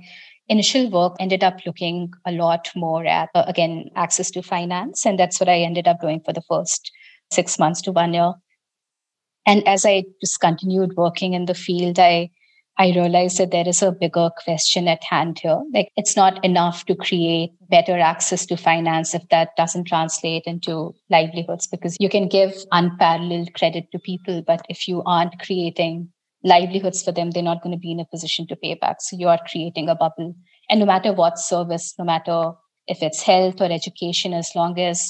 initial 0.48 0.88
work 0.90 1.16
ended 1.18 1.42
up 1.42 1.64
looking 1.66 2.12
a 2.26 2.32
lot 2.32 2.70
more 2.76 3.04
at 3.06 3.30
uh, 3.34 3.44
again 3.48 3.90
access 3.96 4.30
to 4.32 4.42
finance, 4.42 5.04
and 5.04 5.18
that's 5.18 5.40
what 5.40 5.48
I 5.48 5.60
ended 5.60 5.88
up 5.88 6.00
doing 6.00 6.20
for 6.20 6.32
the 6.32 6.42
first 6.42 6.92
six 7.30 7.58
months 7.58 7.80
to 7.82 7.92
one 7.92 8.14
year. 8.14 8.32
And 9.46 9.66
as 9.66 9.84
I 9.84 10.04
just 10.20 10.40
continued 10.40 10.96
working 10.96 11.34
in 11.34 11.46
the 11.46 11.54
field, 11.54 11.98
I 11.98 12.30
I 12.78 12.92
realized 12.92 13.36
that 13.36 13.50
there 13.50 13.68
is 13.68 13.82
a 13.82 13.92
bigger 13.92 14.30
question 14.42 14.88
at 14.88 15.04
hand 15.04 15.38
here. 15.38 15.60
Like 15.74 15.90
it's 15.96 16.16
not 16.16 16.42
enough 16.42 16.86
to 16.86 16.94
create 16.94 17.50
better 17.68 17.98
access 17.98 18.46
to 18.46 18.56
finance 18.56 19.14
if 19.14 19.28
that 19.28 19.50
doesn't 19.56 19.84
translate 19.84 20.44
into 20.46 20.94
livelihoods 21.10 21.66
because 21.66 21.96
you 22.00 22.08
can 22.08 22.26
give 22.26 22.54
unparalleled 22.72 23.52
credit 23.52 23.92
to 23.92 23.98
people, 23.98 24.42
but 24.46 24.64
if 24.70 24.88
you 24.88 25.02
aren't 25.04 25.38
creating 25.40 26.08
livelihoods 26.42 27.02
for 27.02 27.12
them, 27.12 27.32
they're 27.32 27.42
not 27.42 27.62
going 27.62 27.74
to 27.74 27.78
be 27.78 27.92
in 27.92 28.00
a 28.00 28.06
position 28.06 28.46
to 28.46 28.56
pay 28.56 28.74
back. 28.74 28.96
So 29.00 29.14
you 29.14 29.28
are 29.28 29.40
creating 29.50 29.90
a 29.90 29.94
bubble. 29.94 30.34
And 30.70 30.80
no 30.80 30.86
matter 30.86 31.12
what 31.12 31.38
service, 31.38 31.92
no 31.98 32.04
matter 32.06 32.52
if 32.86 33.02
it's 33.02 33.22
health 33.22 33.60
or 33.60 33.70
education, 33.70 34.32
as 34.32 34.52
long 34.56 34.78
as 34.80 35.06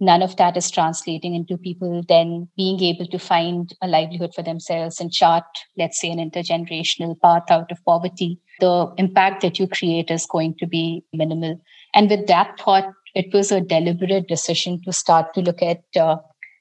none 0.00 0.22
of 0.22 0.36
that 0.36 0.56
is 0.56 0.70
translating 0.70 1.34
into 1.34 1.56
people 1.56 2.02
then 2.08 2.48
being 2.56 2.80
able 2.82 3.06
to 3.06 3.18
find 3.18 3.74
a 3.82 3.88
livelihood 3.88 4.34
for 4.34 4.42
themselves 4.42 5.00
and 5.00 5.12
chart, 5.12 5.44
let's 5.76 6.00
say, 6.00 6.10
an 6.10 6.18
intergenerational 6.18 7.18
path 7.20 7.44
out 7.50 7.70
of 7.70 7.84
poverty, 7.84 8.38
the 8.60 8.92
impact 8.98 9.42
that 9.42 9.58
you 9.58 9.68
create 9.68 10.10
is 10.10 10.26
going 10.26 10.54
to 10.56 10.66
be 10.66 11.04
minimal. 11.12 11.60
And 11.94 12.10
with 12.10 12.26
that 12.26 12.58
thought, 12.58 12.92
it 13.14 13.32
was 13.32 13.52
a 13.52 13.60
deliberate 13.60 14.26
decision 14.26 14.80
to 14.82 14.92
start 14.92 15.32
to 15.34 15.40
look 15.40 15.62
at 15.62 15.82
uh, 15.98 16.16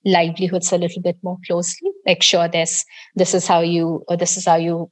livelihoods 0.05 0.71
a 0.71 0.77
little 0.77 1.01
bit 1.01 1.17
more 1.23 1.37
closely. 1.47 1.91
Like, 2.05 2.21
sure, 2.21 2.47
this 2.47 2.85
this 3.15 3.33
is 3.33 3.47
how 3.47 3.61
you, 3.61 4.03
or 4.07 4.17
this 4.17 4.37
is 4.37 4.45
how 4.45 4.57
you 4.57 4.91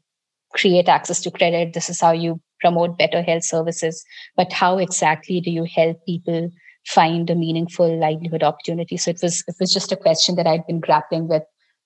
create 0.53 0.89
access 0.89 1.21
to 1.21 1.31
credit. 1.31 1.73
This 1.73 1.89
is 1.89 2.01
how 2.01 2.11
you 2.11 2.41
promote 2.59 2.97
better 2.97 3.21
health 3.21 3.43
services. 3.43 4.03
But 4.35 4.51
how 4.51 4.77
exactly 4.79 5.41
do 5.41 5.51
you 5.51 5.65
help 5.65 6.03
people 6.05 6.49
find 6.85 7.29
a 7.29 7.35
meaningful 7.35 7.99
livelihood 7.99 8.43
opportunity. 8.43 8.97
So 8.97 9.11
it 9.11 9.19
was 9.21 9.43
it 9.47 9.55
was 9.59 9.73
just 9.73 9.91
a 9.91 9.97
question 9.97 10.35
that 10.35 10.47
I'd 10.47 10.65
been 10.67 10.79
grappling 10.79 11.27
with 11.27 11.43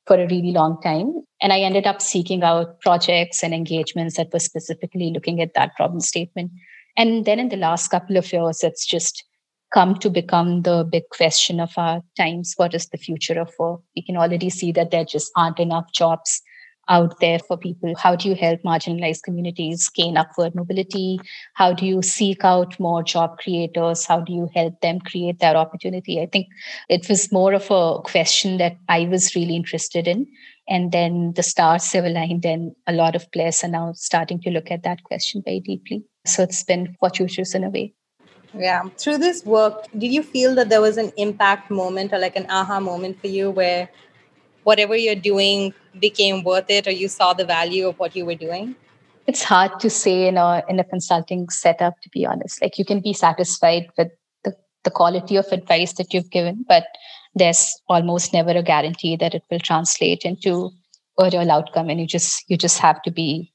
for 0.08 0.16
a 0.16 0.28
really 0.28 0.52
long 0.52 0.80
time. 0.82 1.14
And 1.42 1.52
I 1.52 1.60
ended 1.60 1.88
up 1.88 2.02
seeking 2.02 2.44
out 2.44 2.80
projects 2.82 3.44
and 3.44 3.54
engagements 3.54 4.18
that 4.18 4.32
were 4.32 4.40
specifically 4.40 5.12
looking 5.14 5.42
at 5.42 5.54
that 5.56 5.76
problem 5.76 6.00
statement. 6.00 6.52
And 6.98 7.26
then 7.26 7.40
in 7.40 7.50
the 7.50 7.58
last 7.58 7.90
couple 7.90 8.18
of 8.18 8.32
years, 8.32 8.64
it's 8.64 8.86
just 8.86 9.24
come 9.74 9.96
to 9.96 10.10
become 10.10 10.62
the 10.62 10.88
big 10.90 11.04
question 11.10 11.60
of 11.60 11.72
our 11.76 12.02
times. 12.16 12.54
What 12.56 12.74
is 12.74 12.88
the 12.88 12.98
future 12.98 13.40
of 13.40 13.52
work? 13.60 13.82
We 13.96 14.04
can 14.04 14.16
already 14.16 14.50
see 14.50 14.72
that 14.74 14.92
there 14.92 15.06
just 15.06 15.32
aren't 15.36 15.60
enough 15.60 15.92
jobs 15.92 16.42
out 16.88 17.20
there 17.20 17.40
for 17.40 17.58
people? 17.58 17.94
How 17.98 18.16
do 18.16 18.30
you 18.30 18.36
help 18.36 18.62
marginalized 18.64 19.24
communities 19.24 19.90
gain 19.90 20.18
upward 20.18 20.56
mobility? 20.56 21.20
How 21.54 21.74
do 21.74 21.86
you 21.86 22.02
seek 22.02 22.44
out 22.44 22.80
more 22.80 23.04
job 23.04 23.38
creators? 23.40 24.06
How 24.06 24.20
do 24.22 24.34
you 24.34 24.50
help 24.54 24.80
them 24.82 25.00
create 25.00 25.40
that 25.40 25.56
opportunity? 25.56 26.22
I 26.22 26.28
think 26.28 26.48
it 26.90 27.10
was 27.10 27.32
more 27.32 27.54
of 27.54 27.70
a 27.72 28.02
question 28.02 28.58
that 28.58 28.78
I 28.88 29.06
was 29.06 29.36
really 29.36 29.56
interested 29.56 30.08
in. 30.08 30.28
And 30.68 30.92
then 30.92 31.34
the 31.36 31.44
stars 31.44 31.92
have 31.92 32.06
aligned, 32.06 32.44
and 32.44 32.76
a 32.88 32.94
lot 32.94 33.16
of 33.16 33.32
players 33.32 33.64
are 33.64 33.68
now 33.68 33.94
starting 33.94 34.42
to 34.42 34.50
look 34.50 34.72
at 34.72 34.82
that 34.82 35.04
question 35.04 35.44
very 35.46 35.60
deeply. 35.60 36.04
So 36.26 36.42
it's 36.42 36.64
been 36.64 36.96
fortuitous 37.00 37.54
in 37.54 37.64
a 37.64 37.70
way. 37.70 37.94
Yeah. 38.58 38.84
Through 38.98 39.20
this 39.20 39.46
work, 39.46 39.86
did 39.96 40.12
you 40.12 40.24
feel 40.24 40.56
that 40.56 40.70
there 40.70 40.82
was 40.82 40.98
an 40.98 41.12
impact 41.18 41.70
moment 41.70 42.14
or 42.14 42.20
like 42.20 42.36
an 42.36 42.48
aha 42.50 42.80
moment 42.80 43.20
for 43.20 43.28
you 43.28 43.52
where 43.52 43.90
whatever 44.66 44.96
you're 44.96 45.24
doing 45.28 45.74
became 46.00 46.44
worth 46.44 46.70
it 46.70 46.88
or 46.88 46.92
you 46.92 47.08
saw 47.08 47.34
the 47.34 47.46
value 47.46 47.88
of 47.88 47.98
what 47.98 48.16
you 48.16 48.26
were 48.26 48.36
doing? 48.36 48.76
It's 49.28 49.44
hard 49.44 49.80
to 49.80 49.90
say 49.90 50.28
in 50.28 50.38
a 50.38 50.64
in 50.68 50.80
a 50.80 50.84
consulting 50.84 51.50
setup, 51.50 51.96
to 52.02 52.10
be 52.10 52.26
honest. 52.26 52.62
Like 52.62 52.78
you 52.78 52.86
can 52.86 53.00
be 53.00 53.14
satisfied 53.14 53.88
with 53.98 54.10
the, 54.44 54.54
the 54.84 54.92
quality 54.92 55.36
of 55.38 55.48
advice 55.52 55.94
that 55.94 56.14
you've 56.14 56.30
given, 56.30 56.66
but 56.68 56.86
there's 57.34 57.82
almost 57.90 58.34
never 58.34 58.52
a 58.52 58.64
guarantee 58.64 59.16
that 59.18 59.34
it 59.34 59.44
will 59.50 59.60
translate 59.60 60.24
into 60.24 60.72
a 61.20 61.30
real 61.32 61.52
outcome. 61.52 61.90
And 61.90 62.00
you 62.00 62.08
just 62.08 62.44
you 62.50 62.58
just 62.58 62.80
have 62.80 63.02
to 63.04 63.12
be 63.12 63.52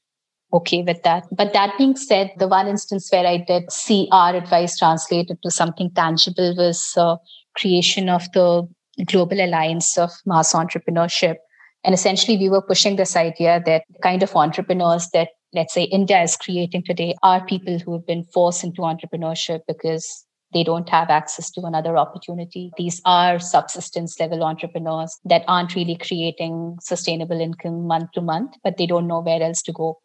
okay 0.53 0.83
with 0.83 1.03
that. 1.03 1.23
But 1.31 1.53
that 1.53 1.77
being 1.77 1.95
said, 1.95 2.31
the 2.37 2.47
one 2.47 2.67
instance 2.67 3.09
where 3.11 3.25
I 3.25 3.37
did 3.37 3.71
see 3.71 4.09
our 4.11 4.35
advice 4.35 4.77
translated 4.77 5.41
to 5.43 5.51
something 5.51 5.89
tangible 5.91 6.53
was 6.57 6.93
uh, 6.97 7.15
creation 7.55 8.09
of 8.09 8.29
the 8.33 8.67
Global 9.05 9.41
Alliance 9.41 9.97
of 9.97 10.11
Mass 10.25 10.53
Entrepreneurship. 10.53 11.35
And 11.83 11.93
essentially, 11.93 12.37
we 12.37 12.49
were 12.49 12.61
pushing 12.61 12.95
this 12.95 13.15
idea 13.15 13.61
that 13.65 13.83
the 13.89 13.99
kind 13.99 14.21
of 14.21 14.35
entrepreneurs 14.35 15.09
that, 15.13 15.29
let's 15.53 15.73
say, 15.73 15.83
India 15.83 16.21
is 16.21 16.37
creating 16.37 16.83
today 16.83 17.15
are 17.23 17.45
people 17.45 17.79
who 17.79 17.93
have 17.93 18.05
been 18.05 18.25
forced 18.33 18.63
into 18.63 18.81
entrepreneurship 18.81 19.61
because 19.67 20.25
they 20.53 20.63
don't 20.63 20.89
have 20.89 21.09
access 21.09 21.49
to 21.51 21.61
another 21.61 21.97
opportunity. 21.97 22.71
These 22.77 23.01
are 23.05 23.39
subsistence 23.39 24.19
level 24.19 24.43
entrepreneurs 24.43 25.17
that 25.25 25.43
aren't 25.47 25.75
really 25.75 25.95
creating 25.95 26.77
sustainable 26.81 27.39
income 27.39 27.87
month 27.87 28.11
to 28.13 28.21
month, 28.21 28.55
but 28.63 28.77
they 28.77 28.85
don't 28.85 29.07
know 29.07 29.21
where 29.21 29.41
else 29.41 29.61
to 29.63 29.71
go. 29.71 29.99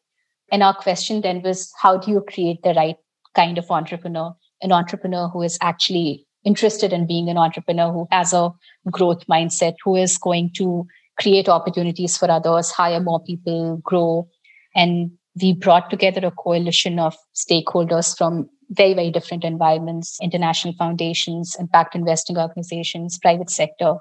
And 0.52 0.62
our 0.62 0.74
question 0.74 1.20
then 1.20 1.42
was 1.42 1.72
how 1.80 1.98
do 1.98 2.10
you 2.10 2.24
create 2.32 2.62
the 2.62 2.74
right 2.74 2.96
kind 3.34 3.58
of 3.58 3.70
entrepreneur? 3.70 4.34
An 4.62 4.72
entrepreneur 4.72 5.28
who 5.28 5.42
is 5.42 5.58
actually 5.60 6.25
interested 6.46 6.92
in 6.92 7.06
being 7.06 7.28
an 7.28 7.36
entrepreneur, 7.36 7.92
who 7.92 8.06
has 8.10 8.32
a 8.32 8.50
growth 8.90 9.26
mindset, 9.26 9.74
who 9.84 9.96
is 9.96 10.16
going 10.16 10.50
to 10.56 10.86
create 11.18 11.48
opportunities 11.48 12.16
for 12.16 12.30
others, 12.30 12.70
hire 12.70 13.00
more 13.00 13.22
people, 13.22 13.78
grow. 13.82 14.28
And 14.74 15.10
we 15.40 15.52
brought 15.52 15.90
together 15.90 16.26
a 16.26 16.30
coalition 16.30 16.98
of 16.98 17.16
stakeholders 17.34 18.16
from 18.16 18.48
very, 18.70 18.94
very 18.94 19.10
different 19.10 19.44
environments, 19.44 20.18
international 20.22 20.74
foundations, 20.74 21.56
impact 21.58 21.94
investing 21.94 22.38
organizations, 22.38 23.18
private 23.18 23.50
sector. 23.50 23.96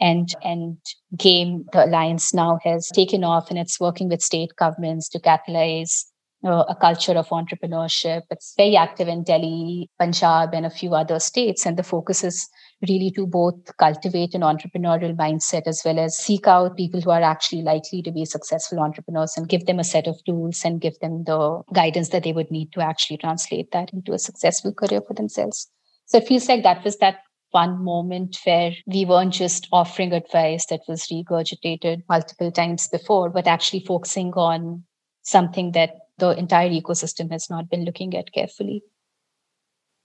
And, 0.00 0.32
and 0.44 0.76
GAME, 1.16 1.66
the 1.72 1.86
alliance 1.86 2.32
now 2.32 2.60
has 2.62 2.88
taken 2.88 3.24
off 3.24 3.50
and 3.50 3.58
it's 3.58 3.80
working 3.80 4.08
with 4.08 4.22
state 4.22 4.50
governments 4.56 5.08
to 5.10 5.18
catalyze 5.18 6.04
a 6.44 6.76
culture 6.80 7.12
of 7.12 7.28
entrepreneurship. 7.28 8.22
It's 8.30 8.54
very 8.56 8.76
active 8.76 9.08
in 9.08 9.24
Delhi, 9.24 9.90
Punjab, 9.98 10.54
and 10.54 10.64
a 10.64 10.70
few 10.70 10.94
other 10.94 11.18
states. 11.18 11.66
And 11.66 11.76
the 11.76 11.82
focus 11.82 12.22
is 12.22 12.48
really 12.88 13.10
to 13.10 13.26
both 13.26 13.76
cultivate 13.76 14.34
an 14.34 14.42
entrepreneurial 14.42 15.16
mindset 15.16 15.62
as 15.66 15.82
well 15.84 15.98
as 15.98 16.16
seek 16.16 16.46
out 16.46 16.76
people 16.76 17.00
who 17.00 17.10
are 17.10 17.22
actually 17.22 17.62
likely 17.62 18.02
to 18.02 18.12
be 18.12 18.24
successful 18.24 18.78
entrepreneurs 18.78 19.34
and 19.36 19.48
give 19.48 19.66
them 19.66 19.80
a 19.80 19.84
set 19.84 20.06
of 20.06 20.16
tools 20.24 20.62
and 20.64 20.80
give 20.80 20.98
them 21.00 21.24
the 21.24 21.60
guidance 21.74 22.10
that 22.10 22.22
they 22.22 22.32
would 22.32 22.50
need 22.50 22.72
to 22.72 22.80
actually 22.80 23.16
translate 23.16 23.72
that 23.72 23.92
into 23.92 24.12
a 24.12 24.18
successful 24.18 24.72
career 24.72 25.00
for 25.06 25.14
themselves. 25.14 25.68
So 26.06 26.18
it 26.18 26.28
feels 26.28 26.48
like 26.48 26.62
that 26.62 26.84
was 26.84 26.98
that 26.98 27.16
one 27.50 27.82
moment 27.82 28.38
where 28.44 28.72
we 28.86 29.04
weren't 29.04 29.32
just 29.32 29.68
offering 29.72 30.12
advice 30.12 30.66
that 30.66 30.80
was 30.86 31.06
regurgitated 31.06 32.02
multiple 32.08 32.52
times 32.52 32.88
before, 32.88 33.30
but 33.30 33.46
actually 33.46 33.80
focusing 33.80 34.32
on 34.34 34.84
something 35.22 35.72
that 35.72 35.90
the 36.18 36.30
entire 36.30 36.70
ecosystem 36.70 37.30
has 37.30 37.48
not 37.48 37.68
been 37.70 37.84
looking 37.84 38.16
at 38.16 38.32
carefully. 38.32 38.82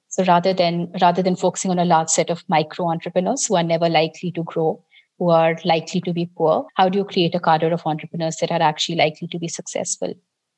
So 0.10 0.24
rather 0.25 0.53
than 0.53 0.91
rather 1.01 1.24
than 1.24 1.36
focusing 1.36 1.72
on 1.72 1.79
a 1.79 1.86
large 1.86 2.10
set 2.10 2.29
of 2.29 2.43
micro 2.48 2.88
entrepreneurs 2.89 3.48
who 3.48 3.55
are 3.55 3.63
never 3.63 3.89
likely 3.89 4.32
to 4.34 4.43
grow, 4.43 4.84
who 5.17 5.29
are 5.29 5.58
likely 5.65 6.01
to 6.01 6.13
be 6.13 6.27
poor, 6.38 6.67
how 6.75 6.89
do 6.89 7.00
you 7.00 7.05
create 7.05 7.36
a 7.36 7.39
cadre 7.39 7.72
of 7.72 7.82
entrepreneurs 7.86 8.38
that 8.38 8.51
are 8.51 8.62
actually 8.62 8.98
likely 8.98 9.27
to 9.27 9.39
be 9.39 9.48
successful? 9.48 10.13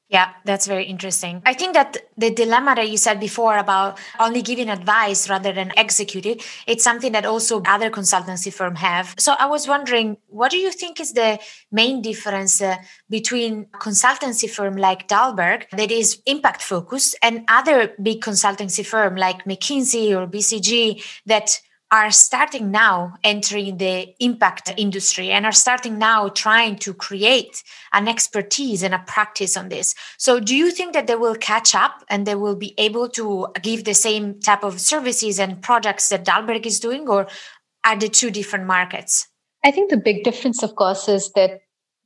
Yeah, 0.08 0.34
that's 0.46 0.68
very 0.68 0.86
interesting. 0.86 1.42
I 1.48 1.56
think 1.56 1.74
that 1.74 1.98
the 2.16 2.30
dilemma 2.30 2.76
that 2.76 2.90
you 2.90 2.98
said 2.98 3.20
before 3.20 3.58
about 3.58 3.98
only 4.20 4.44
giving 4.44 4.70
advice 4.70 5.28
rather 5.28 5.52
than 5.52 5.72
execute 5.76 6.28
it, 6.28 6.46
it's 6.68 6.84
something 6.84 7.12
that 7.14 7.26
also 7.26 7.64
other 7.66 7.90
consultancy 7.90 8.54
firms 8.54 8.80
have. 8.80 9.16
So 9.18 9.34
I 9.40 9.48
was 9.48 9.68
wondering, 9.68 10.18
what 10.28 10.52
do 10.52 10.58
you 10.58 10.72
think 10.72 11.00
is 11.00 11.14
the 11.14 11.40
main 11.72 12.04
difference 12.04 12.62
uh, 12.62 12.76
between 13.10 13.66
consultancy 13.82 14.48
firm 14.48 14.78
like 14.78 15.08
Dalberg 15.08 15.68
that 15.72 15.90
is 15.90 16.22
impact 16.28 16.62
focused 16.62 17.18
and 17.24 17.44
other 17.48 17.96
big 18.00 18.22
consultancy 18.22 18.86
firm 18.86 19.16
like 19.16 19.44
McKinsey 19.46 20.12
or 20.16 20.28
BCG 20.28 21.04
that 21.26 21.60
are 21.92 22.10
starting 22.12 22.72
now 22.72 23.14
entering 23.24 23.78
the 23.78 24.14
impact 24.20 24.74
industry 24.76 25.30
and 25.30 25.46
are 25.46 25.52
starting 25.52 26.00
now 26.00 26.28
trying 26.30 26.76
to 26.78 26.94
create 26.94 27.64
an 27.94 28.08
expertise 28.08 28.82
and 28.82 28.94
a 28.94 29.04
practice 29.06 29.56
on 29.56 29.70
this. 29.70 29.94
So, 30.18 30.40
do 30.40 30.56
you 30.56 30.72
think 30.72 30.94
that 30.94 31.08
they 31.08 31.16
will 31.16 31.36
catch 31.36 31.76
up 31.76 32.04
and 32.10 32.26
they 32.26 32.36
will 32.36 32.56
be 32.56 32.74
able 32.78 33.08
to 33.10 33.48
give 33.62 33.84
the 33.84 33.94
same 33.94 34.40
type 34.40 34.64
of 34.64 34.82
services 34.82 35.40
and 35.40 35.62
products 35.62 36.10
that 36.10 36.26
Dalberg 36.26 36.66
is 36.66 36.80
doing, 36.80 37.08
or 37.08 37.28
are 37.86 37.98
the 37.98 38.10
two 38.10 38.32
different 38.32 38.66
markets? 38.66 39.28
I 39.64 39.72
think 39.72 39.90
the 39.90 39.98
big 39.98 40.24
difference, 40.24 40.64
of 40.64 40.76
course, 40.76 41.08
is 41.08 41.32
that 41.34 41.62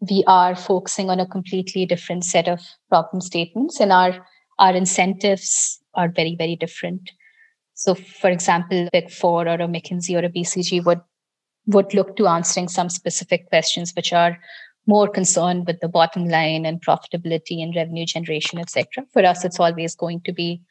we 0.09 0.24
are 0.27 0.55
focusing 0.55 1.09
on 1.09 1.19
a 1.19 1.27
completely 1.27 1.86
different 1.86 2.25
set 2.25 2.48
of 2.48 2.62
problem 2.89 3.21
statements, 3.21 3.79
and 3.79 3.93
our 3.93 4.25
our 4.59 4.75
incentives 4.75 5.79
are 5.93 6.09
very, 6.09 6.36
very 6.36 6.57
different. 6.57 7.12
So, 7.79 7.95
for 7.95 8.29
example, 8.29 8.89
Big 8.91 9.09
Four 9.09 9.48
or 9.48 9.53
a 9.53 9.67
McKinsey 9.67 10.13
or 10.21 10.25
a 10.25 10.29
BCG 10.29 10.83
would 10.83 11.00
would 11.65 11.93
look 11.93 12.17
to 12.17 12.27
answering 12.27 12.67
some 12.67 12.89
specific 12.89 13.48
questions 13.48 13.93
which 13.95 14.12
are 14.12 14.38
more 14.86 15.07
concerned 15.07 15.65
with 15.65 15.79
the 15.79 15.88
bottom 15.88 16.27
line 16.27 16.65
and 16.65 16.81
profitability 16.81 17.63
and 17.63 17.74
revenue 17.75 18.05
generation, 18.05 18.59
etc. 18.59 19.05
For 19.13 19.24
us, 19.25 19.45
it's 19.45 19.62
always 19.62 19.95
going 19.95 20.21
to 20.25 20.33
be 20.33 20.62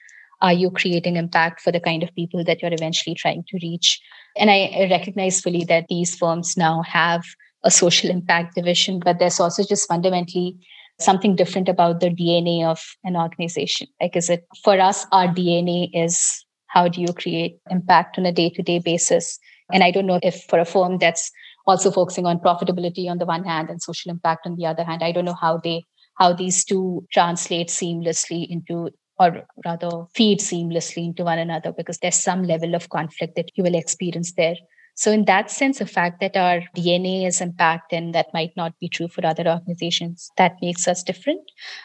are 0.42 0.52
you 0.52 0.70
creating 0.70 1.16
impact 1.16 1.62
for 1.62 1.72
the 1.72 1.80
kind 1.80 2.02
of 2.02 2.14
people 2.14 2.44
that 2.44 2.60
you're 2.60 2.74
eventually 2.74 3.14
trying 3.14 3.42
to 3.48 3.58
reach? 3.62 4.00
And 4.36 4.50
I 4.50 4.86
recognize 4.90 5.40
fully 5.40 5.64
that 5.64 5.86
these 5.88 6.14
firms 6.14 6.58
now 6.58 6.82
have 6.82 7.24
a 7.64 7.70
social 7.70 8.10
impact 8.10 8.54
division, 8.54 9.00
but 9.00 9.18
there's 9.18 9.40
also 9.40 9.64
just 9.64 9.88
fundamentally 9.88 10.58
something 11.00 11.34
different 11.34 11.68
about 11.68 12.00
the 12.00 12.10
DNA 12.10 12.64
of 12.64 12.84
an 13.02 13.16
organization. 13.16 13.88
Like, 14.00 14.14
is 14.14 14.28
it 14.28 14.46
for 14.62 14.78
us, 14.78 15.06
our 15.10 15.26
DNA 15.26 15.90
is 15.94 16.44
how 16.68 16.88
do 16.88 17.00
you 17.00 17.12
create 17.12 17.58
impact 17.70 18.18
on 18.18 18.26
a 18.26 18.32
day 18.32 18.50
to 18.50 18.62
day 18.62 18.78
basis? 18.78 19.38
And 19.72 19.82
I 19.82 19.90
don't 19.90 20.06
know 20.06 20.20
if 20.22 20.44
for 20.48 20.58
a 20.58 20.64
firm 20.64 20.98
that's 20.98 21.30
also 21.66 21.90
focusing 21.90 22.24
on 22.24 22.38
profitability 22.38 23.10
on 23.10 23.18
the 23.18 23.26
one 23.26 23.44
hand 23.44 23.68
and 23.68 23.82
social 23.82 24.10
impact 24.10 24.46
on 24.46 24.56
the 24.56 24.66
other 24.66 24.84
hand, 24.84 25.02
I 25.02 25.12
don't 25.12 25.26
know 25.26 25.36
how 25.38 25.58
they 25.58 25.84
how 26.16 26.32
these 26.32 26.64
two 26.64 27.06
translate 27.12 27.68
seamlessly 27.68 28.46
into 28.48 28.90
or 29.18 29.44
rather 29.64 29.90
feed 30.14 30.40
seamlessly 30.40 31.06
into 31.06 31.24
one 31.24 31.38
another 31.38 31.72
because 31.72 31.98
there's 31.98 32.14
some 32.14 32.44
level 32.44 32.74
of 32.74 32.88
conflict 32.88 33.34
that 33.36 33.50
you 33.56 33.64
will 33.64 33.74
experience 33.74 34.32
there. 34.32 34.54
So, 34.94 35.12
in 35.12 35.26
that 35.26 35.48
sense, 35.48 35.78
the 35.78 35.86
fact 35.86 36.20
that 36.20 36.36
our 36.36 36.60
DNA 36.76 37.24
is 37.26 37.40
impact 37.40 37.92
and 37.92 38.12
that 38.16 38.34
might 38.34 38.50
not 38.56 38.72
be 38.80 38.88
true 38.88 39.06
for 39.06 39.24
other 39.24 39.46
organizations, 39.46 40.28
that 40.36 40.56
makes 40.60 40.88
us 40.88 41.04
different. 41.04 41.42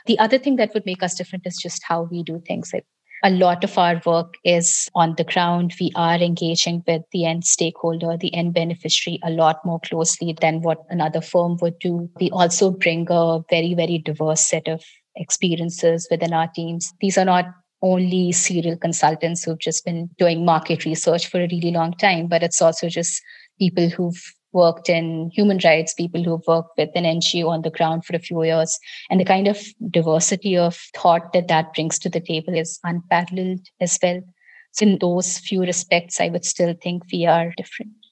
The 0.08 0.18
other 0.18 0.40
thing 0.40 0.56
that 0.56 0.74
would 0.74 0.86
make 0.88 1.04
us 1.04 1.14
different 1.14 1.46
is 1.46 1.58
just 1.58 1.84
how 1.88 2.08
we 2.10 2.24
do 2.24 2.42
things. 2.48 2.74
A 3.26 3.30
lot 3.30 3.64
of 3.64 3.78
our 3.78 4.02
work 4.06 4.36
is 4.44 4.90
on 4.96 5.16
the 5.16 5.24
ground. 5.24 5.74
We 5.80 5.92
are 5.96 6.18
engaging 6.18 6.84
with 6.86 7.04
the 7.14 7.26
end 7.26 7.46
stakeholder, 7.46 8.18
the 8.18 8.34
end 8.34 8.54
beneficiary, 8.54 9.20
a 9.24 9.32
lot 9.32 9.66
more 9.66 9.80
closely 9.80 10.36
than 10.40 10.62
what 10.62 10.80
another 10.90 11.22
firm 11.22 11.58
would 11.62 11.80
do. 11.80 12.10
We 12.20 12.30
also 12.32 12.72
bring 12.72 13.08
a 13.10 13.40
very, 13.50 13.76
very 13.76 13.98
diverse 13.98 14.42
set 14.42 14.68
of 14.68 14.84
experiences 15.16 16.08
within 16.12 16.34
our 16.34 16.50
teams. 16.54 16.92
These 17.00 17.18
are 17.18 17.24
not 17.24 17.46
only 17.82 18.34
serial 18.34 18.78
consultants 18.78 19.44
who've 19.44 19.60
just 19.60 19.86
been 19.86 20.10
doing 20.18 20.44
market 20.46 20.84
research 20.84 21.28
for 21.28 21.38
a 21.38 21.48
really 21.50 21.72
long 21.72 21.94
time, 21.94 22.28
but 22.28 22.44
it's 22.44 22.62
also 22.62 22.90
just 22.90 23.22
people 23.58 23.90
who've 23.90 24.34
worked 24.54 24.90
in 24.90 25.32
human 25.34 25.60
rights, 25.64 25.94
people 25.94 26.24
who've 26.24 26.48
worked 26.48 26.78
with 26.78 26.90
an 26.96 27.04
NGO 27.04 27.50
on 27.50 27.64
the 27.64 27.72
ground 27.72 28.06
for 28.06 28.16
a 28.16 28.20
few 28.20 28.44
years. 28.44 28.80
And 29.10 29.20
the 29.20 29.26
kind 29.26 29.48
of 29.48 29.60
diversity 29.90 30.58
of 30.58 30.76
thought 30.96 31.34
that 31.34 31.48
that 31.48 31.74
brings 31.74 32.00
to 32.00 32.10
the 32.10 32.22
table 32.22 32.54
is 32.54 32.80
unparalleled 32.84 33.68
as 33.82 33.98
well. 34.02 34.22
So, 34.72 34.86
in 34.86 34.98
those 35.00 35.38
few 35.38 35.62
respects, 35.62 36.20
I 36.20 36.30
would 36.30 36.46
still 36.46 36.74
think 36.82 37.04
we 37.12 37.26
are 37.26 37.54
different. 37.58 38.03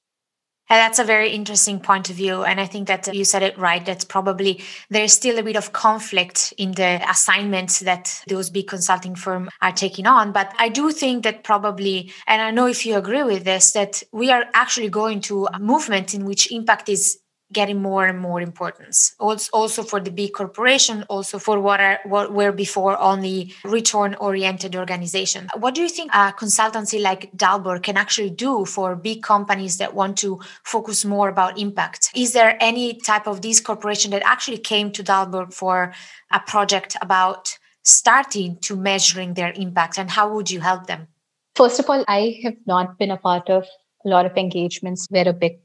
That's 0.72 1.00
a 1.00 1.04
very 1.04 1.32
interesting 1.32 1.82
point 1.82 2.10
of 2.10 2.16
view. 2.16 2.44
And 2.44 2.58
I 2.62 2.66
think 2.66 2.88
that 2.88 3.14
you 3.14 3.26
said 3.26 3.44
it 3.44 3.58
right. 3.58 3.86
That's 3.86 4.06
probably 4.06 4.64
there's 4.90 5.12
still 5.12 5.38
a 5.38 5.44
bit 5.44 5.58
of 5.58 5.74
conflict 5.74 6.54
in 6.58 6.72
the 6.72 7.02
assignments 7.10 7.82
that 7.82 8.24
those 8.28 8.50
big 8.50 8.68
consulting 8.68 9.16
firms 9.16 9.50
are 9.62 9.74
taking 9.74 10.08
on. 10.08 10.32
But 10.32 10.54
I 10.58 10.70
do 10.70 10.92
think 10.92 11.24
that 11.24 11.44
probably, 11.44 12.14
and 12.26 12.42
I 12.42 12.52
know 12.52 12.68
if 12.68 12.86
you 12.86 12.96
agree 12.96 13.24
with 13.24 13.44
this, 13.44 13.74
that 13.74 14.02
we 14.14 14.32
are 14.32 14.46
actually 14.54 14.88
going 14.88 15.20
to 15.22 15.46
a 15.54 15.60
movement 15.60 16.14
in 16.14 16.24
which 16.24 16.50
impact 16.54 16.88
is 16.88 17.20
getting 17.52 17.82
more 17.82 18.06
and 18.06 18.20
more 18.20 18.42
importance. 18.42 19.16
Also 19.20 19.84
for 19.84 20.00
the 20.00 20.12
big 20.12 20.34
corporation 20.34 21.04
also 21.10 21.40
for 21.40 21.60
what 21.60 21.80
are 21.80 22.00
what 22.06 22.34
were 22.34 22.52
before 22.52 23.00
only 23.00 23.54
return 23.64 24.16
oriented 24.16 24.76
organization. 24.76 25.50
What 25.58 25.76
do 25.76 25.82
you 25.82 25.90
think 25.90 26.12
a 26.14 26.34
consultancy 26.34 27.02
like 27.02 27.32
dalberg 27.36 27.84
can 27.84 27.98
actually 27.98 28.30
do 28.30 28.66
for 28.66 28.96
big 28.96 29.24
companies 29.24 29.78
that 29.78 29.94
want 29.94 30.18
to 30.20 30.40
focus 30.64 31.06
more 31.06 31.30
about 31.30 31.60
impact? 31.60 32.12
Is 32.16 32.34
there 32.34 32.58
any 32.60 32.94
type 32.94 33.28
of 33.28 33.42
this 33.42 33.60
corporation 33.60 34.12
that 34.12 34.24
actually 34.26 34.58
came 34.60 34.92
to 34.92 35.04
dalberg 35.04 35.54
for 35.54 35.94
a 36.32 36.40
project 36.40 36.96
about 37.02 37.58
starting 37.84 38.58
to 38.62 38.76
measuring 38.76 39.34
their 39.34 39.52
impact 39.56 39.98
and 39.98 40.10
how 40.10 40.34
would 40.34 40.52
you 40.52 40.62
help 40.62 40.88
them? 40.88 41.08
First 41.56 41.80
of 41.80 41.90
all 41.90 42.06
i 42.08 42.40
have 42.44 42.56
not 42.66 42.98
been 42.98 43.12
a 43.12 43.18
part 43.18 43.50
of 43.50 43.66
a 44.06 44.10
lot 44.10 44.26
of 44.26 44.38
engagements 44.38 45.08
where 45.10 45.28
a 45.28 45.34
big 45.34 45.60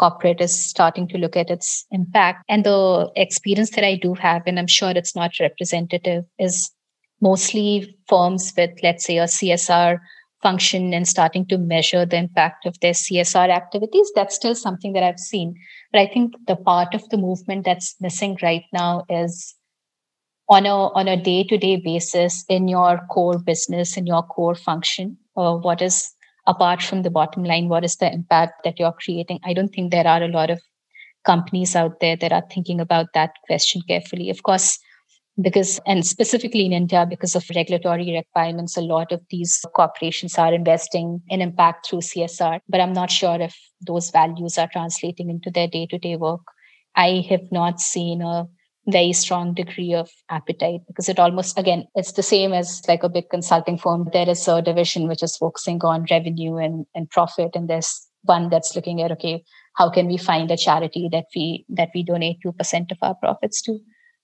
corporate 0.00 0.40
is 0.40 0.54
starting 0.68 1.06
to 1.08 1.18
look 1.18 1.36
at 1.36 1.50
its 1.50 1.86
impact. 1.90 2.42
And 2.48 2.64
the 2.64 3.10
experience 3.16 3.70
that 3.72 3.84
I 3.84 3.96
do 3.96 4.14
have, 4.14 4.42
and 4.46 4.58
I'm 4.58 4.66
sure 4.66 4.90
it's 4.90 5.14
not 5.14 5.38
representative, 5.38 6.24
is 6.38 6.70
mostly 7.20 7.94
firms 8.08 8.52
with, 8.56 8.70
let's 8.82 9.04
say, 9.04 9.18
a 9.18 9.24
CSR 9.24 9.98
function 10.42 10.94
and 10.94 11.06
starting 11.06 11.46
to 11.48 11.58
measure 11.58 12.06
the 12.06 12.16
impact 12.16 12.64
of 12.64 12.80
their 12.80 12.94
CSR 12.94 13.50
activities. 13.50 14.10
That's 14.14 14.34
still 14.34 14.54
something 14.54 14.94
that 14.94 15.02
I've 15.02 15.18
seen. 15.18 15.54
But 15.92 16.00
I 16.00 16.06
think 16.06 16.32
the 16.46 16.56
part 16.56 16.94
of 16.94 17.06
the 17.10 17.18
movement 17.18 17.66
that's 17.66 17.94
missing 18.00 18.38
right 18.42 18.64
now 18.72 19.04
is 19.10 19.54
on 20.48 20.64
a 20.66 20.74
on 20.74 21.08
a 21.08 21.22
day-to-day 21.22 21.76
basis 21.76 22.44
in 22.48 22.68
your 22.68 23.00
core 23.10 23.38
business, 23.38 23.96
in 23.96 24.06
your 24.06 24.22
core 24.22 24.54
function, 24.54 25.18
or 25.36 25.60
what 25.60 25.82
is 25.82 26.10
apart 26.46 26.82
from 26.82 27.02
the 27.02 27.10
bottom 27.10 27.44
line, 27.44 27.68
what 27.68 27.84
is 27.84 27.96
the 27.96 28.12
impact 28.12 28.64
that 28.64 28.78
you're 28.78 28.94
creating? 29.04 29.40
I 29.44 29.52
don't 29.52 29.68
think 29.68 29.90
there 29.90 30.06
are 30.06 30.22
a 30.22 30.28
lot 30.28 30.50
of 30.50 30.60
companies 31.24 31.76
out 31.76 32.00
there 32.00 32.16
that 32.16 32.32
are 32.32 32.44
thinking 32.50 32.80
about 32.80 33.06
that 33.14 33.32
question 33.46 33.82
carefully. 33.86 34.30
Of 34.30 34.42
course, 34.42 34.78
because, 35.40 35.80
and 35.86 36.06
specifically 36.06 36.66
in 36.66 36.72
India, 36.72 37.06
because 37.08 37.34
of 37.34 37.44
regulatory 37.54 38.12
requirements, 38.12 38.76
a 38.76 38.82
lot 38.82 39.12
of 39.12 39.20
these 39.30 39.64
corporations 39.74 40.36
are 40.38 40.52
investing 40.52 41.20
in 41.28 41.40
impact 41.40 41.88
through 41.88 42.00
CSR. 42.00 42.60
But 42.68 42.80
I'm 42.80 42.92
not 42.92 43.10
sure 43.10 43.40
if 43.40 43.56
those 43.86 44.10
values 44.10 44.58
are 44.58 44.68
translating 44.72 45.30
into 45.30 45.50
their 45.50 45.68
day 45.68 45.86
to 45.86 45.98
day 45.98 46.16
work. 46.16 46.42
I 46.96 47.24
have 47.28 47.52
not 47.52 47.80
seen 47.80 48.22
a 48.22 48.46
very 48.86 49.12
strong 49.12 49.54
degree 49.54 49.94
of 49.94 50.10
appetite 50.30 50.80
because 50.86 51.08
it 51.08 51.18
almost 51.18 51.58
again 51.58 51.86
it's 51.94 52.12
the 52.12 52.22
same 52.22 52.52
as 52.52 52.82
like 52.88 53.02
a 53.02 53.08
big 53.08 53.28
consulting 53.30 53.78
firm. 53.78 54.08
There 54.12 54.28
is 54.28 54.46
a 54.48 54.62
division 54.62 55.08
which 55.08 55.22
is 55.22 55.36
focusing 55.36 55.80
on 55.82 56.06
revenue 56.10 56.56
and, 56.56 56.86
and 56.94 57.10
profit 57.10 57.50
and 57.54 57.68
there's 57.68 58.06
one 58.22 58.48
that's 58.48 58.74
looking 58.74 59.02
at 59.02 59.12
okay 59.12 59.42
how 59.76 59.88
can 59.90 60.06
we 60.06 60.16
find 60.16 60.50
a 60.50 60.56
charity 60.56 61.08
that 61.12 61.26
we 61.34 61.64
that 61.68 61.90
we 61.94 62.02
donate 62.02 62.38
2% 62.44 62.90
of 62.90 62.98
our 63.02 63.14
profits 63.14 63.62
to? 63.62 63.78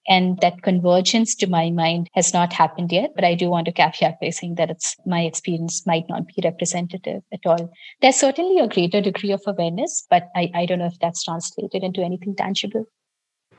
And 0.08 0.38
that 0.40 0.62
convergence 0.62 1.34
to 1.36 1.48
my 1.48 1.70
mind 1.70 2.08
has 2.14 2.32
not 2.32 2.52
happened 2.52 2.92
yet 2.92 3.10
but 3.14 3.24
i 3.24 3.34
do 3.34 3.50
want 3.50 3.66
to 3.66 3.72
caveat 3.72 4.20
by 4.20 4.30
saying 4.30 4.54
that 4.54 4.70
it's 4.70 4.96
my 5.04 5.22
experience 5.22 5.86
might 5.86 6.08
not 6.08 6.26
be 6.28 6.42
representative 6.42 7.22
at 7.32 7.44
all. 7.44 7.70
There's 8.00 8.16
certainly 8.16 8.60
a 8.60 8.68
greater 8.68 9.00
degree 9.00 9.32
of 9.32 9.42
awareness 9.46 10.06
but 10.08 10.28
i, 10.34 10.50
I 10.54 10.64
don't 10.64 10.78
know 10.78 10.86
if 10.86 10.98
that's 11.00 11.24
translated 11.24 11.82
into 11.82 12.02
anything 12.02 12.34
tangible 12.36 12.86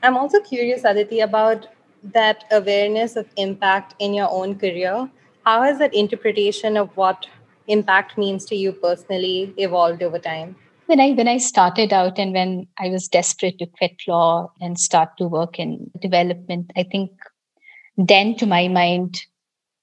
I'm 0.02 0.16
also 0.16 0.40
curious, 0.40 0.84
Aditi, 0.84 1.20
about 1.20 1.66
that 2.02 2.44
awareness 2.50 3.16
of 3.16 3.28
impact 3.36 3.94
in 3.98 4.14
your 4.14 4.30
own 4.30 4.58
career. 4.58 5.10
How 5.44 5.62
has 5.62 5.78
that 5.78 5.94
interpretation 5.94 6.76
of 6.76 6.96
what 6.96 7.26
impact 7.66 8.16
means 8.16 8.44
to 8.46 8.56
you 8.56 8.72
personally 8.72 9.52
evolved 9.56 10.02
over 10.02 10.18
time? 10.18 10.56
When 10.86 11.00
I 11.00 11.10
when 11.12 11.28
I 11.28 11.36
started 11.36 11.92
out 11.92 12.18
and 12.18 12.32
when 12.32 12.66
I 12.78 12.88
was 12.88 13.08
desperate 13.08 13.58
to 13.58 13.66
quit 13.66 13.96
law 14.06 14.50
and 14.60 14.78
start 14.78 15.10
to 15.18 15.26
work 15.26 15.58
in 15.58 15.90
development, 16.00 16.70
I 16.76 16.84
think 16.84 17.10
then 17.96 18.36
to 18.36 18.46
my 18.46 18.68
mind, 18.68 19.20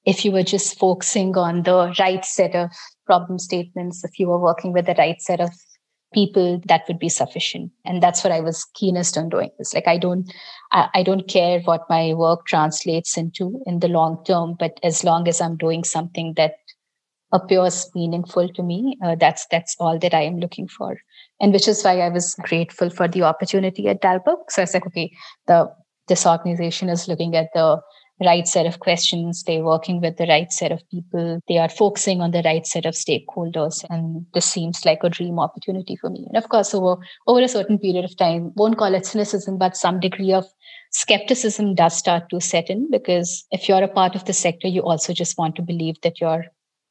if 0.05 0.23
you 0.23 0.31
were 0.31 0.43
just 0.43 0.79
focusing 0.79 1.37
on 1.37 1.63
the 1.63 1.93
right 1.99 2.23
set 2.23 2.55
of 2.55 2.71
problem 3.05 3.37
statements, 3.37 4.03
if 4.03 4.17
you 4.17 4.27
were 4.27 4.39
working 4.39 4.71
with 4.71 4.85
the 4.85 4.95
right 4.97 5.21
set 5.21 5.41
of 5.41 5.51
people 6.15 6.61
that 6.65 6.83
would 6.87 6.97
be 6.97 7.09
sufficient. 7.09 7.71
And 7.83 8.01
that's 8.01 8.23
what 8.23 8.33
i 8.33 8.39
was 8.39 8.65
keenest 8.73 9.17
on 9.17 9.29
doing. 9.29 9.51
It's 9.59 9.73
like 9.73 9.87
i 9.87 9.97
don't 9.97 10.33
I, 10.71 10.89
I, 10.95 11.03
don't 11.03 11.27
care 11.27 11.59
what 11.61 11.89
my 11.89 12.13
work 12.13 12.45
translates 12.47 13.17
into 13.17 13.61
in 13.65 13.79
the 13.79 13.87
long 13.87 14.23
term 14.25 14.55
but 14.59 14.79
as 14.91 15.03
long 15.03 15.27
as 15.27 15.41
i'm 15.41 15.57
doing 15.57 15.83
something 15.83 16.33
that 16.37 16.55
appears 17.31 17.89
meaningful 17.93 18.49
to 18.49 18.63
me 18.63 18.97
uh, 19.05 19.15
that's 19.15 19.45
that's 19.51 19.75
all 19.79 19.99
that 19.99 20.13
i 20.13 20.21
am 20.21 20.39
looking 20.39 20.67
for. 20.67 20.97
And 21.41 21.53
which 21.53 21.67
is 21.67 21.83
why 21.83 21.99
i 21.99 22.09
was 22.09 22.35
grateful 22.49 22.89
for 22.89 23.07
the 23.07 23.23
opportunity 23.23 23.87
at 23.87 24.01
dalberg. 24.01 24.37
So 24.49 24.61
i 24.61 24.63
was 24.63 24.73
like 24.73 24.87
okay 24.87 25.11
the 25.47 25.59
this 26.07 26.25
organization 26.25 26.89
is 26.89 27.07
looking 27.07 27.35
at 27.35 27.49
the 27.53 27.81
right 28.21 28.47
set 28.47 28.65
of 28.65 28.79
questions. 28.79 29.43
They're 29.43 29.63
working 29.63 29.99
with 29.99 30.17
the 30.17 30.27
right 30.27 30.51
set 30.51 30.71
of 30.71 30.87
people. 30.89 31.39
They 31.47 31.57
are 31.57 31.69
focusing 31.69 32.21
on 32.21 32.31
the 32.31 32.41
right 32.43 32.65
set 32.65 32.85
of 32.85 32.93
stakeholders. 32.93 33.83
And 33.89 34.25
this 34.33 34.45
seems 34.45 34.85
like 34.85 34.99
a 35.03 35.09
dream 35.09 35.39
opportunity 35.39 35.97
for 35.97 36.09
me. 36.09 36.25
And 36.27 36.37
of 36.37 36.49
course, 36.49 36.73
over, 36.73 37.01
over 37.27 37.41
a 37.41 37.47
certain 37.47 37.77
period 37.77 38.05
of 38.05 38.15
time, 38.17 38.53
won't 38.55 38.77
call 38.77 38.93
it 38.93 39.05
cynicism, 39.05 39.57
but 39.57 39.75
some 39.75 39.99
degree 39.99 40.33
of 40.33 40.45
skepticism 40.91 41.75
does 41.75 41.97
start 41.97 42.29
to 42.29 42.39
set 42.39 42.69
in 42.69 42.89
because 42.89 43.45
if 43.51 43.67
you're 43.67 43.83
a 43.83 43.87
part 43.87 44.15
of 44.15 44.25
the 44.25 44.33
sector, 44.33 44.67
you 44.67 44.81
also 44.81 45.13
just 45.13 45.37
want 45.37 45.55
to 45.57 45.61
believe 45.61 45.99
that 46.01 46.21
you're, 46.21 46.45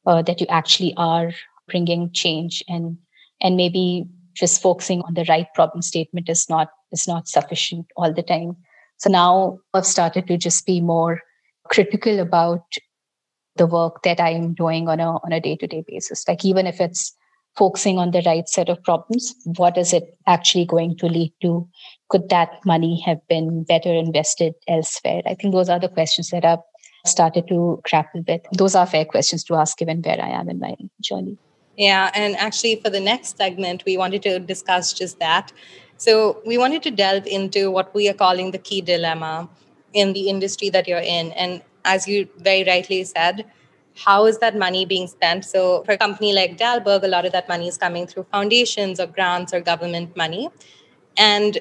uh, 0.05 0.21
that 0.21 0.39
you 0.39 0.47
actually 0.49 0.93
are 0.97 1.31
bringing 1.67 2.11
change 2.13 2.63
and, 2.67 2.97
and 3.41 3.57
maybe 3.57 4.05
just 4.35 4.61
focusing 4.61 5.01
on 5.01 5.15
the 5.15 5.25
right 5.27 5.47
problem 5.55 5.81
statement 5.81 6.29
is 6.29 6.47
not, 6.49 6.67
is 6.91 7.07
not 7.07 7.27
sufficient 7.27 7.87
all 7.97 8.13
the 8.13 8.21
time 8.21 8.55
so 8.97 9.09
now 9.09 9.59
I've 9.73 9.85
started 9.85 10.27
to 10.27 10.37
just 10.37 10.65
be 10.65 10.81
more 10.81 11.21
critical 11.69 12.19
about 12.19 12.63
the 13.55 13.67
work 13.67 14.03
that 14.03 14.19
I'm 14.19 14.53
doing 14.53 14.87
on 14.89 14.99
a 14.99 15.11
on 15.11 15.31
a 15.31 15.39
day-to-day 15.39 15.83
basis. 15.87 16.27
Like 16.27 16.43
even 16.43 16.67
if 16.67 16.81
it's 16.81 17.15
focusing 17.57 17.97
on 17.97 18.11
the 18.11 18.21
right 18.25 18.47
set 18.49 18.69
of 18.69 18.83
problems, 18.83 19.33
what 19.45 19.77
is 19.77 19.93
it 19.93 20.17
actually 20.27 20.65
going 20.65 20.97
to 20.97 21.07
lead 21.07 21.33
to? 21.41 21.67
Could 22.09 22.29
that 22.29 22.49
money 22.65 23.01
have 23.05 23.25
been 23.29 23.63
better 23.63 23.93
invested 23.93 24.53
elsewhere? 24.67 25.21
I 25.25 25.35
think 25.35 25.53
those 25.53 25.69
are 25.69 25.79
the 25.79 25.89
questions 25.89 26.29
that 26.31 26.43
I've 26.43 26.59
started 27.05 27.47
to 27.47 27.81
grapple 27.89 28.23
with. 28.27 28.41
Those 28.57 28.75
are 28.75 28.85
fair 28.85 29.05
questions 29.05 29.43
to 29.45 29.55
ask 29.55 29.77
given 29.77 30.01
where 30.01 30.21
I 30.21 30.29
am 30.29 30.49
in 30.49 30.59
my 30.59 30.75
journey. 31.01 31.37
Yeah, 31.77 32.09
and 32.13 32.35
actually 32.37 32.77
for 32.77 32.89
the 32.89 32.99
next 32.99 33.37
segment, 33.37 33.83
we 33.85 33.97
wanted 33.97 34.23
to 34.23 34.39
discuss 34.39 34.93
just 34.93 35.19
that. 35.19 35.51
So 35.97 36.41
we 36.45 36.57
wanted 36.57 36.83
to 36.83 36.91
delve 36.91 37.25
into 37.25 37.71
what 37.71 37.93
we 37.93 38.09
are 38.09 38.13
calling 38.13 38.51
the 38.51 38.57
key 38.57 38.81
dilemma 38.81 39.49
in 39.93 40.13
the 40.13 40.29
industry 40.29 40.69
that 40.69 40.87
you're 40.87 40.99
in. 40.99 41.31
And 41.33 41.61
as 41.85 42.07
you 42.07 42.27
very 42.37 42.63
rightly 42.63 43.03
said, 43.03 43.45
how 43.95 44.25
is 44.25 44.39
that 44.39 44.57
money 44.57 44.85
being 44.85 45.07
spent? 45.07 45.45
So 45.45 45.83
for 45.83 45.93
a 45.93 45.97
company 45.97 46.33
like 46.33 46.57
Dalberg, 46.57 47.03
a 47.03 47.07
lot 47.07 47.25
of 47.25 47.31
that 47.31 47.47
money 47.47 47.67
is 47.67 47.77
coming 47.77 48.07
through 48.07 48.25
foundations 48.31 48.99
or 48.99 49.07
grants 49.07 49.53
or 49.53 49.61
government 49.61 50.15
money. 50.17 50.49
And 51.17 51.59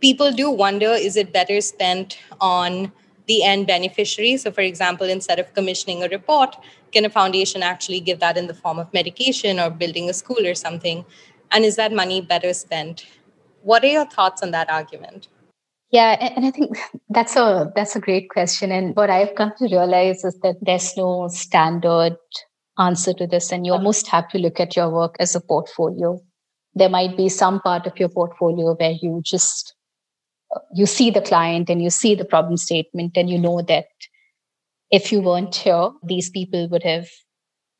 people 0.00 0.30
do 0.30 0.50
wonder 0.50 0.86
is 0.86 1.16
it 1.16 1.32
better 1.32 1.60
spent 1.60 2.18
on 2.40 2.92
the 3.26 3.42
end 3.42 3.66
beneficiary? 3.66 4.36
So, 4.36 4.52
for 4.52 4.60
example, 4.60 5.08
instead 5.08 5.38
of 5.38 5.52
commissioning 5.54 6.04
a 6.04 6.08
report, 6.08 6.56
can 6.92 7.04
a 7.04 7.10
foundation 7.10 7.62
actually 7.62 8.00
give 8.00 8.20
that 8.20 8.36
in 8.36 8.46
the 8.46 8.54
form 8.54 8.78
of 8.78 8.92
medication 8.92 9.58
or 9.58 9.70
building 9.70 10.08
a 10.08 10.12
school 10.12 10.46
or 10.46 10.54
something? 10.54 11.04
And 11.50 11.64
is 11.64 11.76
that 11.76 11.92
money 11.92 12.20
better 12.20 12.52
spent 12.52 13.06
what 13.64 13.82
are 13.82 13.88
your 13.88 14.06
thoughts 14.06 14.42
on 14.42 14.50
that 14.52 14.70
argument? 14.70 15.28
Yeah, 15.90 16.16
and 16.20 16.44
I 16.44 16.50
think 16.50 16.76
that's 17.08 17.36
a 17.36 17.72
that's 17.74 17.94
a 17.94 18.00
great 18.00 18.28
question. 18.28 18.72
And 18.72 18.96
what 18.96 19.10
I've 19.10 19.34
come 19.36 19.52
to 19.58 19.64
realize 19.64 20.24
is 20.24 20.38
that 20.42 20.56
there's 20.60 20.96
no 20.96 21.28
standard 21.28 22.16
answer 22.78 23.12
to 23.14 23.26
this, 23.26 23.52
and 23.52 23.64
you 23.64 23.72
almost 23.72 24.08
have 24.08 24.28
to 24.30 24.38
look 24.38 24.58
at 24.58 24.76
your 24.76 24.90
work 24.90 25.14
as 25.20 25.34
a 25.34 25.40
portfolio. 25.40 26.18
There 26.74 26.88
might 26.88 27.16
be 27.16 27.28
some 27.28 27.60
part 27.60 27.86
of 27.86 27.98
your 27.98 28.08
portfolio 28.08 28.74
where 28.74 28.94
you 29.00 29.20
just 29.24 29.74
you 30.74 30.86
see 30.86 31.10
the 31.10 31.22
client 31.22 31.70
and 31.70 31.80
you 31.80 31.90
see 31.90 32.14
the 32.14 32.24
problem 32.24 32.56
statement, 32.56 33.16
and 33.16 33.30
you 33.30 33.38
know 33.38 33.62
that 33.62 33.86
if 34.90 35.12
you 35.12 35.20
weren't 35.20 35.54
here, 35.54 35.90
these 36.02 36.28
people 36.28 36.68
would 36.70 36.82
have 36.82 37.08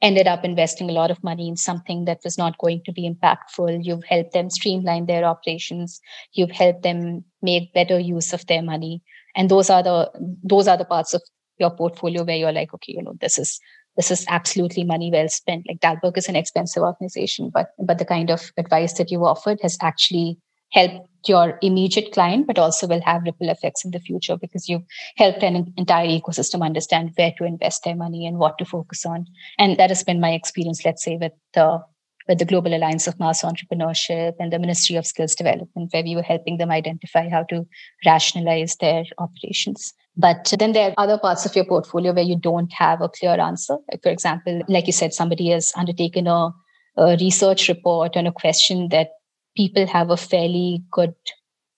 ended 0.04 0.26
up 0.26 0.44
investing 0.44 0.90
a 0.90 0.92
lot 0.92 1.10
of 1.10 1.24
money 1.24 1.48
in 1.48 1.56
something 1.56 2.04
that 2.04 2.20
was 2.22 2.36
not 2.36 2.58
going 2.58 2.82
to 2.84 2.92
be 2.92 3.10
impactful. 3.10 3.82
You've 3.82 4.04
helped 4.04 4.34
them 4.34 4.50
streamline 4.50 5.06
their 5.06 5.24
operations. 5.24 5.98
You've 6.34 6.50
helped 6.50 6.82
them 6.82 7.24
make 7.40 7.72
better 7.72 7.98
use 7.98 8.34
of 8.34 8.46
their 8.46 8.62
money. 8.62 9.02
And 9.34 9.50
those 9.50 9.70
are 9.70 9.82
the 9.82 10.10
those 10.42 10.68
are 10.68 10.76
the 10.76 10.84
parts 10.84 11.14
of 11.14 11.22
your 11.58 11.70
portfolio 11.70 12.22
where 12.22 12.36
you're 12.36 12.52
like, 12.52 12.74
okay, 12.74 12.92
you 12.94 13.02
know, 13.02 13.14
this 13.18 13.38
is 13.38 13.58
this 13.96 14.10
is 14.10 14.26
absolutely 14.28 14.84
money 14.84 15.10
well 15.10 15.28
spent. 15.30 15.64
Like 15.66 15.80
Dalberg 15.80 16.18
is 16.18 16.28
an 16.28 16.36
expensive 16.36 16.82
organization, 16.82 17.50
but 17.52 17.68
but 17.78 17.98
the 17.98 18.04
kind 18.04 18.30
of 18.30 18.52
advice 18.58 18.92
that 18.98 19.10
you 19.10 19.24
offered 19.24 19.58
has 19.62 19.78
actually 19.80 20.38
helped 20.74 21.08
your 21.28 21.58
immediate 21.62 22.12
client, 22.12 22.46
but 22.46 22.58
also 22.58 22.86
will 22.86 23.00
have 23.00 23.22
ripple 23.22 23.48
effects 23.48 23.84
in 23.84 23.92
the 23.92 24.00
future 24.00 24.36
because 24.36 24.68
you've 24.68 24.82
helped 25.16 25.42
an 25.42 25.72
entire 25.76 26.06
ecosystem 26.06 26.62
understand 26.62 27.12
where 27.14 27.32
to 27.38 27.44
invest 27.44 27.84
their 27.84 27.96
money 27.96 28.26
and 28.26 28.38
what 28.38 28.58
to 28.58 28.64
focus 28.64 29.06
on. 29.06 29.26
And 29.58 29.78
that 29.78 29.90
has 29.90 30.04
been 30.04 30.20
my 30.20 30.32
experience, 30.32 30.84
let's 30.84 31.04
say, 31.04 31.16
with 31.16 31.32
the 31.54 31.80
with 32.26 32.38
the 32.38 32.44
Global 32.46 32.74
Alliance 32.74 33.06
of 33.06 33.18
Mass 33.20 33.42
Entrepreneurship 33.42 34.32
and 34.38 34.50
the 34.50 34.58
Ministry 34.58 34.96
of 34.96 35.06
Skills 35.06 35.34
Development, 35.34 35.92
where 35.92 36.02
we 36.02 36.16
were 36.16 36.22
helping 36.22 36.56
them 36.56 36.70
identify 36.70 37.28
how 37.28 37.42
to 37.50 37.66
rationalize 38.06 38.76
their 38.76 39.04
operations. 39.18 39.92
But 40.16 40.54
then 40.58 40.72
there 40.72 40.90
are 40.90 40.94
other 40.96 41.18
parts 41.18 41.44
of 41.44 41.54
your 41.54 41.66
portfolio 41.66 42.14
where 42.14 42.24
you 42.24 42.38
don't 42.38 42.72
have 42.72 43.02
a 43.02 43.10
clear 43.10 43.38
answer. 43.38 43.76
For 44.02 44.10
example, 44.10 44.62
like 44.68 44.86
you 44.86 44.92
said, 44.92 45.12
somebody 45.12 45.50
has 45.50 45.70
undertaken 45.76 46.26
a, 46.26 46.50
a 46.96 47.16
research 47.20 47.68
report 47.68 48.16
on 48.16 48.26
a 48.26 48.32
question 48.32 48.88
that 48.88 49.08
people 49.56 49.86
have 49.86 50.10
a 50.10 50.16
fairly 50.16 50.82
good 50.90 51.14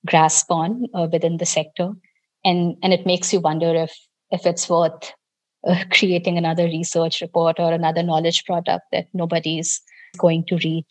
grasp 0.07 0.51
on 0.51 0.87
uh, 0.95 1.09
within 1.11 1.37
the 1.37 1.47
sector. 1.47 1.93
And 2.45 2.77
and 2.83 2.93
it 2.93 3.07
makes 3.07 3.33
you 3.33 3.41
wonder 3.41 3.75
if 3.75 3.97
if 4.31 4.47
it's 4.47 4.69
worth 4.69 5.13
uh, 5.67 5.85
creating 5.93 6.39
another 6.39 6.65
research 6.65 7.21
report 7.21 7.59
or 7.59 7.73
another 7.73 8.03
knowledge 8.03 8.45
product 8.45 8.85
that 8.93 9.07
nobody's 9.13 9.81
going 10.17 10.45
to 10.47 10.59
read. 10.63 10.87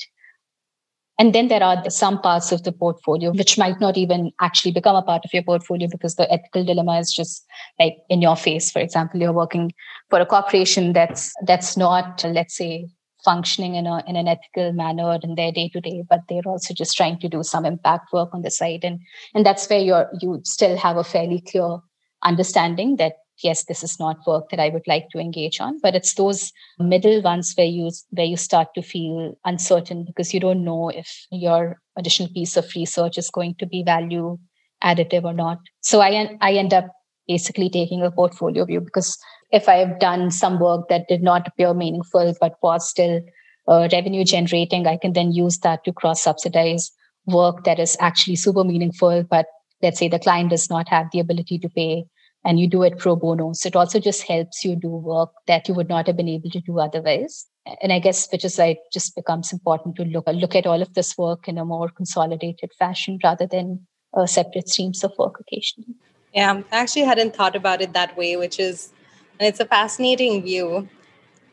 And 1.18 1.34
then 1.34 1.48
there 1.48 1.64
are 1.64 1.90
some 1.90 2.20
parts 2.22 2.52
of 2.52 2.64
the 2.64 2.74
portfolio 2.74 3.32
which 3.32 3.58
might 3.58 3.80
not 3.80 3.96
even 3.96 4.34
actually 4.42 4.74
become 4.74 4.98
a 4.98 5.02
part 5.02 5.24
of 5.24 5.34
your 5.34 5.44
portfolio 5.44 5.88
because 5.90 6.16
the 6.16 6.30
ethical 6.30 6.66
dilemma 6.66 7.00
is 7.00 7.14
just 7.14 7.46
like 7.80 7.96
in 8.10 8.22
your 8.22 8.36
face. 8.36 8.70
For 8.70 8.80
example 8.80 9.22
you're 9.22 9.32
working 9.32 9.72
for 10.10 10.20
a 10.20 10.26
corporation 10.26 10.92
that's 10.92 11.32
that's 11.46 11.78
not 11.78 12.26
let's 12.26 12.58
say 12.58 12.90
functioning 13.26 13.76
in, 13.76 13.88
a, 13.88 14.04
in 14.08 14.16
an 14.16 14.28
ethical 14.28 14.72
manner 14.72 15.20
in 15.24 15.36
their 15.36 15.52
day 15.52 15.68
to 15.70 15.82
day, 15.82 16.04
but 16.10 16.22
they're 16.30 16.48
also 16.48 16.74
just 16.74 16.96
trying 16.96 17.20
to 17.20 17.28
do 17.28 17.44
some 17.44 17.66
impact 17.66 18.14
work 18.14 18.30
on 18.34 18.44
the 18.44 18.52
side. 18.52 18.84
And, 18.84 19.02
and 19.34 19.46
that's 19.46 19.68
where 19.70 19.80
you're, 19.80 20.10
you 20.22 20.40
still 20.44 20.78
have 20.78 20.98
a 20.98 21.04
fairly 21.04 21.42
clear 21.42 21.80
understanding 22.24 22.96
that 22.98 23.14
yes 23.44 23.66
this 23.66 23.84
is 23.84 24.00
not 24.00 24.18
work 24.26 24.50
that 24.50 24.60
i 24.60 24.70
would 24.70 24.88
like 24.88 25.10
to 25.10 25.20
engage 25.20 25.60
on 25.60 25.80
but 25.82 25.96
it's 25.96 26.14
those 26.14 26.52
middle 26.80 27.22
ones 27.22 27.54
where 27.56 27.68
you 27.68 27.92
where 28.12 28.26
you 28.26 28.38
start 28.38 28.68
to 28.74 28.82
feel 28.82 29.36
uncertain 29.46 30.06
because 30.06 30.34
you 30.34 30.40
don't 30.40 30.64
know 30.64 30.90
if 30.90 31.26
your 31.32 31.82
additional 31.98 32.30
piece 32.30 32.56
of 32.56 32.66
research 32.76 33.18
is 33.18 33.30
going 33.30 33.54
to 33.60 33.66
be 33.66 33.84
value 33.84 34.38
additive 34.84 35.24
or 35.24 35.34
not 35.34 35.60
so 35.82 36.02
i 36.02 36.38
i 36.42 36.54
end 36.54 36.74
up 36.74 36.88
basically 37.28 37.70
taking 37.70 38.02
a 38.04 38.12
portfolio 38.12 38.66
view 38.66 38.80
because 38.80 39.18
if 39.56 39.70
I 39.70 39.76
have 39.76 40.00
done 40.00 40.32
some 40.32 40.60
work 40.60 40.90
that 40.90 41.08
did 41.08 41.24
not 41.24 41.48
appear 41.48 41.74
meaningful 41.74 42.34
but 42.42 42.56
was 42.62 42.90
still 42.90 43.22
uh, 43.68 43.88
revenue 43.92 44.26
generating, 44.26 44.86
I 44.86 44.98
can 44.98 45.14
then 45.14 45.32
use 45.32 45.60
that 45.60 45.86
to 45.86 45.94
cross 45.94 46.22
subsidize 46.22 46.92
work 47.26 47.64
that 47.64 47.80
is 47.80 47.96
actually 48.00 48.36
super 48.36 48.66
meaningful, 48.66 49.24
but 49.24 49.46
let's 49.82 49.98
say 49.98 50.10
the 50.10 50.20
client 50.20 50.50
does 50.50 50.70
not 50.70 50.90
have 50.90 51.08
the 51.12 51.22
ability 51.22 51.58
to 51.60 51.70
pay 51.70 52.06
and 52.44 52.60
you 52.60 52.68
do 52.68 52.84
it 52.84 53.00
pro 53.00 53.16
bono. 53.16 53.54
So 53.54 53.68
it 53.68 53.76
also 53.76 54.00
just 54.00 54.28
helps 54.28 54.66
you 54.66 54.76
do 54.76 54.90
work 54.90 55.32
that 55.48 55.68
you 55.70 55.74
would 55.74 55.90
not 55.90 56.08
have 56.08 56.18
been 56.18 56.30
able 56.30 56.50
to 56.52 56.60
do 56.60 56.80
otherwise. 56.80 57.48
And 57.82 57.94
I 57.94 58.00
guess 58.00 58.28
which 58.32 58.46
is 58.46 58.60
like 58.60 58.80
just 58.94 59.16
becomes 59.16 59.54
important 59.54 59.96
to 59.96 60.04
look 60.04 60.28
look 60.28 60.56
at 60.56 60.68
all 60.68 60.82
of 60.82 60.94
this 60.94 61.18
work 61.18 61.48
in 61.48 61.58
a 61.58 61.66
more 61.66 61.90
consolidated 61.90 62.72
fashion 62.78 63.20
rather 63.24 63.48
than 63.48 63.88
uh, 64.14 64.28
separate 64.28 64.70
streams 64.70 65.04
of 65.04 65.14
work 65.18 65.40
occasionally. 65.40 65.96
Yeah, 66.34 66.62
I 66.72 66.78
actually 66.78 67.06
hadn't 67.06 67.36
thought 67.36 67.56
about 67.56 67.82
it 67.82 67.94
that 67.94 68.16
way, 68.16 68.36
which 68.36 68.60
is 68.60 68.92
it's 69.40 69.60
a 69.60 69.66
fascinating 69.66 70.44
view. 70.44 70.88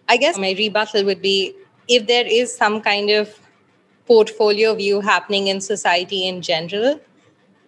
I 0.08 0.16
guess 0.16 0.38
my 0.38 0.54
rebuttal 0.56 1.04
would 1.04 1.22
be 1.22 1.54
if 1.88 2.06
there 2.06 2.26
is 2.26 2.54
some 2.54 2.80
kind 2.80 3.10
of 3.10 3.38
portfolio 4.06 4.74
view 4.74 5.00
happening 5.00 5.46
in 5.46 5.60
society 5.60 6.26
in 6.26 6.42
general, 6.42 7.00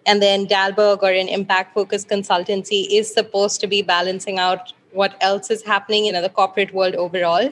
and 0.05 0.21
then 0.21 0.45
Dalberg 0.45 1.01
or 1.01 1.11
an 1.11 1.27
impact 1.27 1.73
focused 1.73 2.09
consultancy 2.09 2.85
is 2.91 3.11
supposed 3.11 3.59
to 3.61 3.67
be 3.67 3.81
balancing 3.81 4.39
out 4.39 4.73
what 4.91 5.15
else 5.21 5.49
is 5.49 5.63
happening 5.63 6.05
in 6.05 6.21
the 6.21 6.29
corporate 6.29 6.73
world 6.73 6.95
overall. 6.95 7.49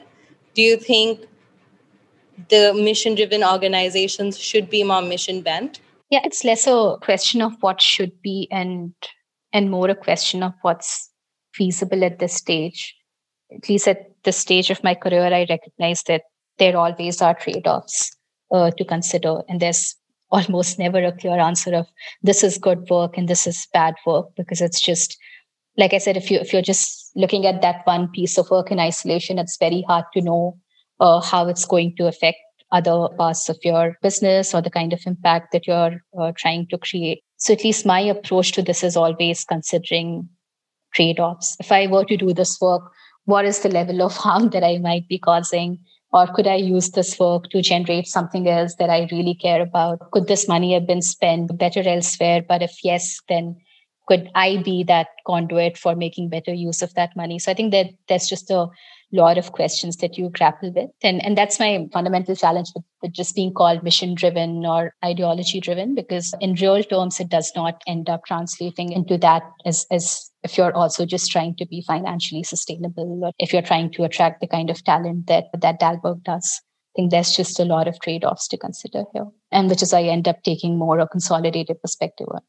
Do 0.54 0.62
you 0.62 0.78
think 0.78 1.22
the 2.50 2.74
mission 2.74 3.16
driven 3.16 3.44
organizations 3.44 4.38
should 4.40 4.70
be 4.70 4.84
more 4.84 5.02
mission 5.02 5.42
bent? 5.42 5.82
Yeah, 6.10 6.22
it's 6.24 6.44
less 6.44 6.68
a 6.68 6.98
question 7.02 7.42
of 7.42 7.54
what 7.62 7.82
should 7.82 8.22
be 8.22 8.48
and 8.52 8.94
and 9.52 9.70
more 9.70 9.90
a 9.90 9.96
question 9.96 10.44
of 10.44 10.54
what's 10.62 11.10
feasible 11.54 12.04
at 12.04 12.20
this 12.20 12.34
stage. 12.34 12.96
At 13.54 13.70
least 13.70 13.88
at 13.88 14.12
this 14.24 14.38
stage 14.38 14.70
of 14.70 14.84
my 14.84 14.96
career, 14.96 15.26
I 15.26 15.46
recognize 15.50 16.04
that 16.04 16.24
there 16.58 16.78
always 16.78 17.22
are 17.22 17.34
trade 17.34 17.68
offs. 17.68 18.12
uh, 18.54 18.72
to 18.72 18.86
consider. 18.86 19.42
And 19.50 19.60
there's 19.60 19.96
almost 20.32 20.80
never 20.80 21.04
a 21.04 21.12
clear 21.12 21.40
answer 21.40 21.76
of 21.76 21.88
this 22.24 22.44
is 22.44 22.58
good 22.58 22.90
work 22.90 23.18
and 23.18 23.28
this 23.28 23.46
is 23.46 23.68
bad 23.72 23.96
work 24.06 24.30
because 24.36 24.62
it's 24.62 24.82
just 24.82 25.18
like 25.78 25.94
I 25.94 25.98
said, 25.98 26.18
if 26.18 26.30
you 26.30 26.40
if 26.40 26.54
you're 26.54 26.62
just 26.62 27.12
looking 27.16 27.46
at 27.48 27.62
that 27.64 27.82
one 27.86 28.08
piece 28.10 28.38
of 28.38 28.50
work 28.52 28.72
in 28.72 28.80
isolation, 28.80 29.40
it's 29.40 29.58
very 29.58 29.84
hard 29.88 30.06
to 30.14 30.22
know 30.22 30.58
uh, 31.00 31.20
how 31.20 31.48
it's 31.48 31.66
going 31.66 31.96
to 31.98 32.08
affect 32.08 32.38
other 32.72 33.10
parts 33.18 33.50
of 33.50 33.58
your 33.64 33.98
business 34.04 34.54
or 34.54 34.62
the 34.62 34.70
kind 34.70 34.94
of 34.94 35.02
impact 35.08 35.52
that 35.52 35.66
you're 35.66 36.00
uh, 36.20 36.32
trying 36.38 36.68
to 36.68 36.78
create. 36.78 37.24
So 37.38 37.54
at 37.54 37.64
least 37.64 37.86
my 37.88 38.00
approach 38.00 38.52
to 38.54 38.62
this 38.62 38.84
is 38.84 38.96
always 38.96 39.46
considering 39.46 40.30
trade-offs. 40.96 41.56
If 41.60 41.72
I 41.72 41.88
were 41.88 42.06
to 42.06 42.18
do 42.18 42.34
this 42.34 42.60
work, 42.62 42.92
what 43.26 43.46
is 43.46 43.60
the 43.60 43.70
level 43.70 44.02
of 44.02 44.16
harm 44.16 44.50
that 44.50 44.64
I 44.64 44.78
might 44.80 45.08
be 45.08 45.18
causing? 45.18 45.80
Or 46.12 46.28
could 46.28 46.46
I 46.46 46.56
use 46.56 46.92
this 46.92 47.18
work 47.20 47.50
to 47.50 47.62
generate 47.62 48.08
something 48.08 48.48
else 48.48 48.76
that 48.76 48.90
I 48.90 49.08
really 49.12 49.34
care 49.34 49.62
about? 49.62 50.12
Could 50.12 50.28
this 50.28 50.48
money 50.48 50.74
have 50.74 50.86
been 50.86 51.02
spent 51.02 51.58
better 51.58 51.82
elsewhere? 51.84 52.44
But 52.48 52.62
if 52.62 52.84
yes, 52.84 53.20
then 53.28 53.56
could 54.08 54.30
I 54.36 54.58
be 54.58 54.84
that 54.84 55.08
conduit 55.26 55.78
for 55.78 55.96
making 55.96 56.30
better 56.30 56.54
use 56.54 56.82
of 56.82 56.94
that 56.94 57.16
money? 57.16 57.40
So 57.40 57.52
I 57.52 57.56
think 57.56 57.72
that 57.72 57.88
that's 58.08 58.30
just 58.30 58.52
a 58.52 58.68
lot 59.12 59.38
of 59.38 59.54
questions 59.54 59.98
that 59.98 60.18
you 60.18 60.30
grapple 60.30 60.72
with. 60.74 60.90
And, 61.02 61.24
and 61.26 61.38
that's 61.38 61.60
my 61.60 61.88
fundamental 61.94 62.36
challenge 62.36 62.68
with, 62.76 62.84
with 63.02 63.14
just 63.14 63.36
being 63.36 63.54
called 63.54 63.84
mission 63.84 64.14
driven 64.14 64.66
or 64.66 64.94
ideology 65.06 65.60
driven, 65.62 65.96
because 65.96 66.34
in 66.42 66.56
real 66.56 66.84
terms, 66.84 67.20
it 67.20 67.30
does 67.30 67.52
not 67.56 67.82
end 67.88 68.10
up 68.10 68.26
translating 68.26 68.92
into 68.92 69.18
that 69.20 69.44
as, 69.66 69.86
as 69.90 70.30
if 70.44 70.58
you're 70.58 70.76
also 70.76 71.06
just 71.06 71.32
trying 71.32 71.56
to 71.56 71.66
be 71.66 71.82
financially 71.82 72.44
sustainable 72.44 73.22
or 73.24 73.32
if 73.40 73.54
you're 73.54 73.62
trying 73.62 73.92
to 73.92 74.04
attract 74.04 74.42
the 74.42 74.48
kind 74.48 74.70
of 74.70 74.84
talent 74.84 75.28
that, 75.28 75.46
that 75.60 75.80
Dalberg 75.80 76.24
does. 76.24 76.62
I 76.64 77.02
think 77.02 77.12
there's 77.12 77.32
just 77.32 77.60
a 77.60 77.66
lot 77.66 77.88
of 77.88 78.00
trade 78.02 78.24
offs 78.24 78.48
to 78.50 78.58
consider 78.58 79.04
here. 79.14 79.26
And 79.52 79.70
which 79.70 79.82
is 79.82 79.94
I 79.94 80.04
end 80.04 80.28
up 80.28 80.44
taking 80.44 80.78
more 80.78 81.00
a 81.00 81.08
consolidated 81.08 81.82
perspective 81.82 82.28
on 82.32 82.42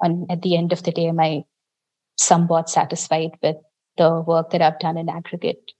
and 0.00 0.30
at 0.30 0.42
the 0.42 0.56
end 0.56 0.72
of 0.72 0.82
the 0.82 0.92
day, 0.92 1.06
am 1.06 1.20
I 1.20 1.44
somewhat 2.16 2.70
satisfied 2.70 3.30
with 3.42 3.56
the 3.96 4.20
work 4.20 4.50
that 4.50 4.62
I've 4.62 4.78
done 4.78 4.96
in 4.96 5.08
aggregate? 5.08 5.72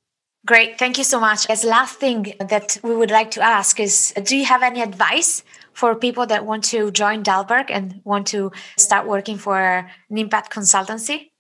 Great. 0.47 0.79
Thank 0.79 0.99
you 0.99 1.05
so 1.05 1.21
much. 1.21 1.49
As 1.51 1.65
last 1.65 1.99
thing 1.99 2.35
that 2.41 2.79
we 2.83 2.97
would 2.97 3.11
like 3.11 3.31
to 3.33 3.43
ask 3.43 3.79
is 3.79 4.13
do 4.23 4.37
you 4.37 4.45
have 4.47 4.63
any 4.63 4.81
advice 4.81 5.43
for 5.73 5.95
people 5.95 6.27
that 6.27 6.47
want 6.47 6.65
to 6.65 6.91
join 6.91 7.23
Dalberg 7.23 7.67
and 7.71 8.01
want 8.05 8.27
to 8.29 8.51
start 8.77 9.07
working 9.07 9.37
for 9.37 9.59
an 10.11 10.19
impact 10.19 10.53
consultancy? 10.53 11.31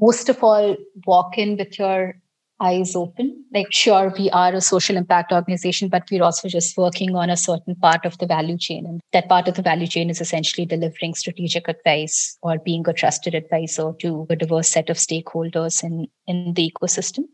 Most 0.00 0.28
of 0.28 0.42
all, 0.42 0.76
walk 1.06 1.38
in 1.38 1.56
with 1.56 1.78
your 1.78 2.14
eyes 2.60 2.96
open. 2.96 3.44
Like, 3.52 3.66
sure, 3.70 4.12
we 4.18 4.30
are 4.30 4.54
a 4.54 4.60
social 4.60 4.96
impact 4.96 5.32
organization, 5.32 5.88
but 5.88 6.04
we're 6.10 6.22
also 6.22 6.48
just 6.48 6.76
working 6.76 7.14
on 7.14 7.30
a 7.30 7.36
certain 7.36 7.74
part 7.74 8.04
of 8.04 8.16
the 8.18 8.26
value 8.26 8.58
chain. 8.58 8.86
And 8.86 9.00
that 9.12 9.28
part 9.28 9.48
of 9.48 9.54
the 9.54 9.62
value 9.62 9.86
chain 9.86 10.10
is 10.10 10.20
essentially 10.20 10.66
delivering 10.66 11.14
strategic 11.14 11.68
advice 11.68 12.38
or 12.42 12.58
being 12.58 12.84
a 12.88 12.92
trusted 12.92 13.34
advisor 13.34 13.92
to 14.00 14.26
a 14.30 14.36
diverse 14.36 14.68
set 14.68 14.90
of 14.90 14.96
stakeholders 14.96 15.82
in, 15.82 16.06
in 16.26 16.54
the 16.54 16.72
ecosystem. 16.72 17.24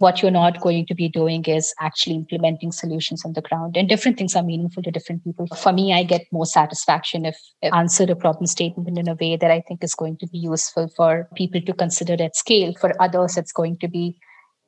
What 0.00 0.22
you're 0.22 0.30
not 0.30 0.62
going 0.62 0.86
to 0.86 0.94
be 0.94 1.10
doing 1.10 1.44
is 1.44 1.74
actually 1.78 2.16
implementing 2.16 2.72
solutions 2.72 3.22
on 3.26 3.34
the 3.34 3.42
ground. 3.42 3.76
And 3.76 3.86
different 3.86 4.16
things 4.16 4.34
are 4.34 4.42
meaningful 4.42 4.82
to 4.82 4.90
different 4.90 5.22
people. 5.24 5.46
For 5.54 5.74
me, 5.74 5.92
I 5.92 6.04
get 6.04 6.22
more 6.32 6.46
satisfaction 6.46 7.26
if 7.26 7.36
I 7.62 7.78
answer 7.78 8.04
a 8.08 8.16
problem 8.16 8.46
statement 8.46 8.96
in 8.96 9.08
a 9.08 9.14
way 9.14 9.36
that 9.36 9.50
I 9.50 9.60
think 9.60 9.84
is 9.84 9.94
going 9.94 10.16
to 10.16 10.26
be 10.28 10.38
useful 10.38 10.88
for 10.96 11.28
people 11.36 11.60
to 11.60 11.74
consider 11.74 12.16
at 12.18 12.34
scale. 12.34 12.72
For 12.80 12.94
others, 12.98 13.36
it's 13.36 13.52
going 13.52 13.76
to 13.80 13.88
be 13.88 14.18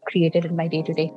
created 0.07 0.45
in 0.45 0.55
my 0.55 0.69
day 0.69 0.83
to 0.83 0.93
day. 0.93 1.11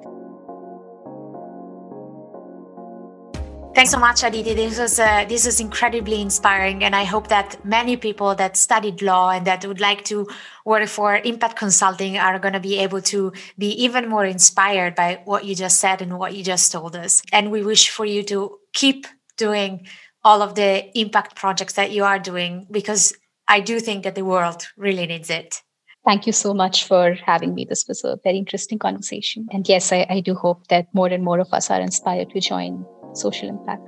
Thanks 3.76 3.92
so 3.92 4.00
much, 4.00 4.24
Aditi. 4.24 4.54
This 4.54 4.80
was 4.80 5.00
uh, 5.00 5.26
this 5.28 5.46
is 5.46 5.60
incredibly 5.60 6.22
inspiring, 6.22 6.82
and 6.82 6.96
I 6.96 7.04
hope 7.04 7.28
that 7.28 7.66
many 7.66 7.98
people 7.98 8.34
that 8.36 8.56
studied 8.56 9.02
law 9.02 9.32
and 9.32 9.46
that 9.48 9.66
would 9.66 9.82
like 9.82 10.06
to 10.06 10.30
work 10.64 10.88
for 10.88 11.18
impact 11.18 11.58
consulting 11.58 12.18
are 12.18 12.40
going 12.40 12.54
to 12.54 12.62
be 12.62 12.78
able 12.78 13.02
to 13.02 13.34
be 13.58 13.72
even 13.84 14.08
more 14.08 14.24
inspired 14.24 14.96
by 14.96 15.20
what 15.26 15.44
you 15.44 15.56
just 15.56 15.82
said 15.82 16.02
and 16.02 16.18
what 16.18 16.34
you 16.34 16.42
just 16.42 16.72
told 16.72 16.96
us. 16.96 17.22
And 17.34 17.52
we 17.52 17.64
wish 17.64 17.90
for 17.90 18.06
you 18.06 18.24
to 18.24 18.58
keep 18.74 19.08
doing 19.36 19.86
all 20.24 20.42
of 20.42 20.56
the 20.56 20.98
impact 20.98 21.36
projects 21.36 21.74
that 21.74 21.92
you 21.92 22.06
are 22.06 22.18
doing 22.18 22.68
because 22.72 23.14
I 23.46 23.60
do 23.60 23.82
think 23.82 24.06
that 24.06 24.16
the 24.16 24.24
world 24.24 24.68
really 24.78 25.06
needs 25.06 25.30
it. 25.30 25.62
Thank 26.06 26.28
you 26.28 26.34
so 26.34 26.54
much 26.54 26.84
for 26.86 27.16
having 27.16 27.56
me. 27.56 27.66
This 27.68 27.86
was 27.88 28.04
a 28.04 28.18
very 28.24 28.38
interesting 28.38 28.78
conversation. 28.78 29.48
And 29.52 29.68
yes, 29.68 29.92
I, 29.92 30.06
I 30.08 30.20
do 30.22 30.36
hope 30.36 30.68
that 30.68 30.88
more 30.94 31.08
and 31.08 31.24
more 31.24 31.40
of 31.40 31.52
us 31.52 31.72
are 31.72 31.82
inspired 31.82 32.30
to 32.30 32.40
join 32.40 32.86
Social 33.16 33.50
Impact. 33.50 33.88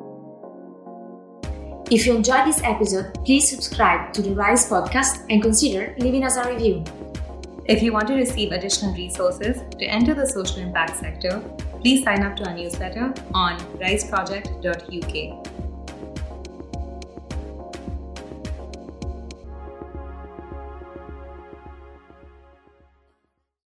If 1.90 2.06
you 2.06 2.16
enjoyed 2.16 2.46
this 2.46 2.62
episode, 2.64 3.14
please 3.24 3.50
subscribe 3.50 4.12
to 4.14 4.22
the 4.22 4.34
Rise 4.34 4.70
podcast 4.70 5.26
and 5.30 5.42
consider 5.42 5.96
leaving 6.00 6.26
us 6.26 6.36
a 6.36 6.50
review. 6.50 6.84
If 7.66 7.82
you 7.82 7.94
want 7.94 8.08
to 8.08 8.16
receive 8.16 8.52
additional 8.52 8.94
resources 8.94 9.62
to 9.78 9.86
enter 9.86 10.14
the 10.14 10.26
social 10.26 10.60
impact 10.60 10.98
sector, 10.98 11.42
please 11.82 12.04
sign 12.04 12.24
up 12.24 12.36
to 12.38 12.46
our 12.48 12.56
newsletter 12.56 13.14
on 13.34 13.58
riseproject.uk. 13.80 15.67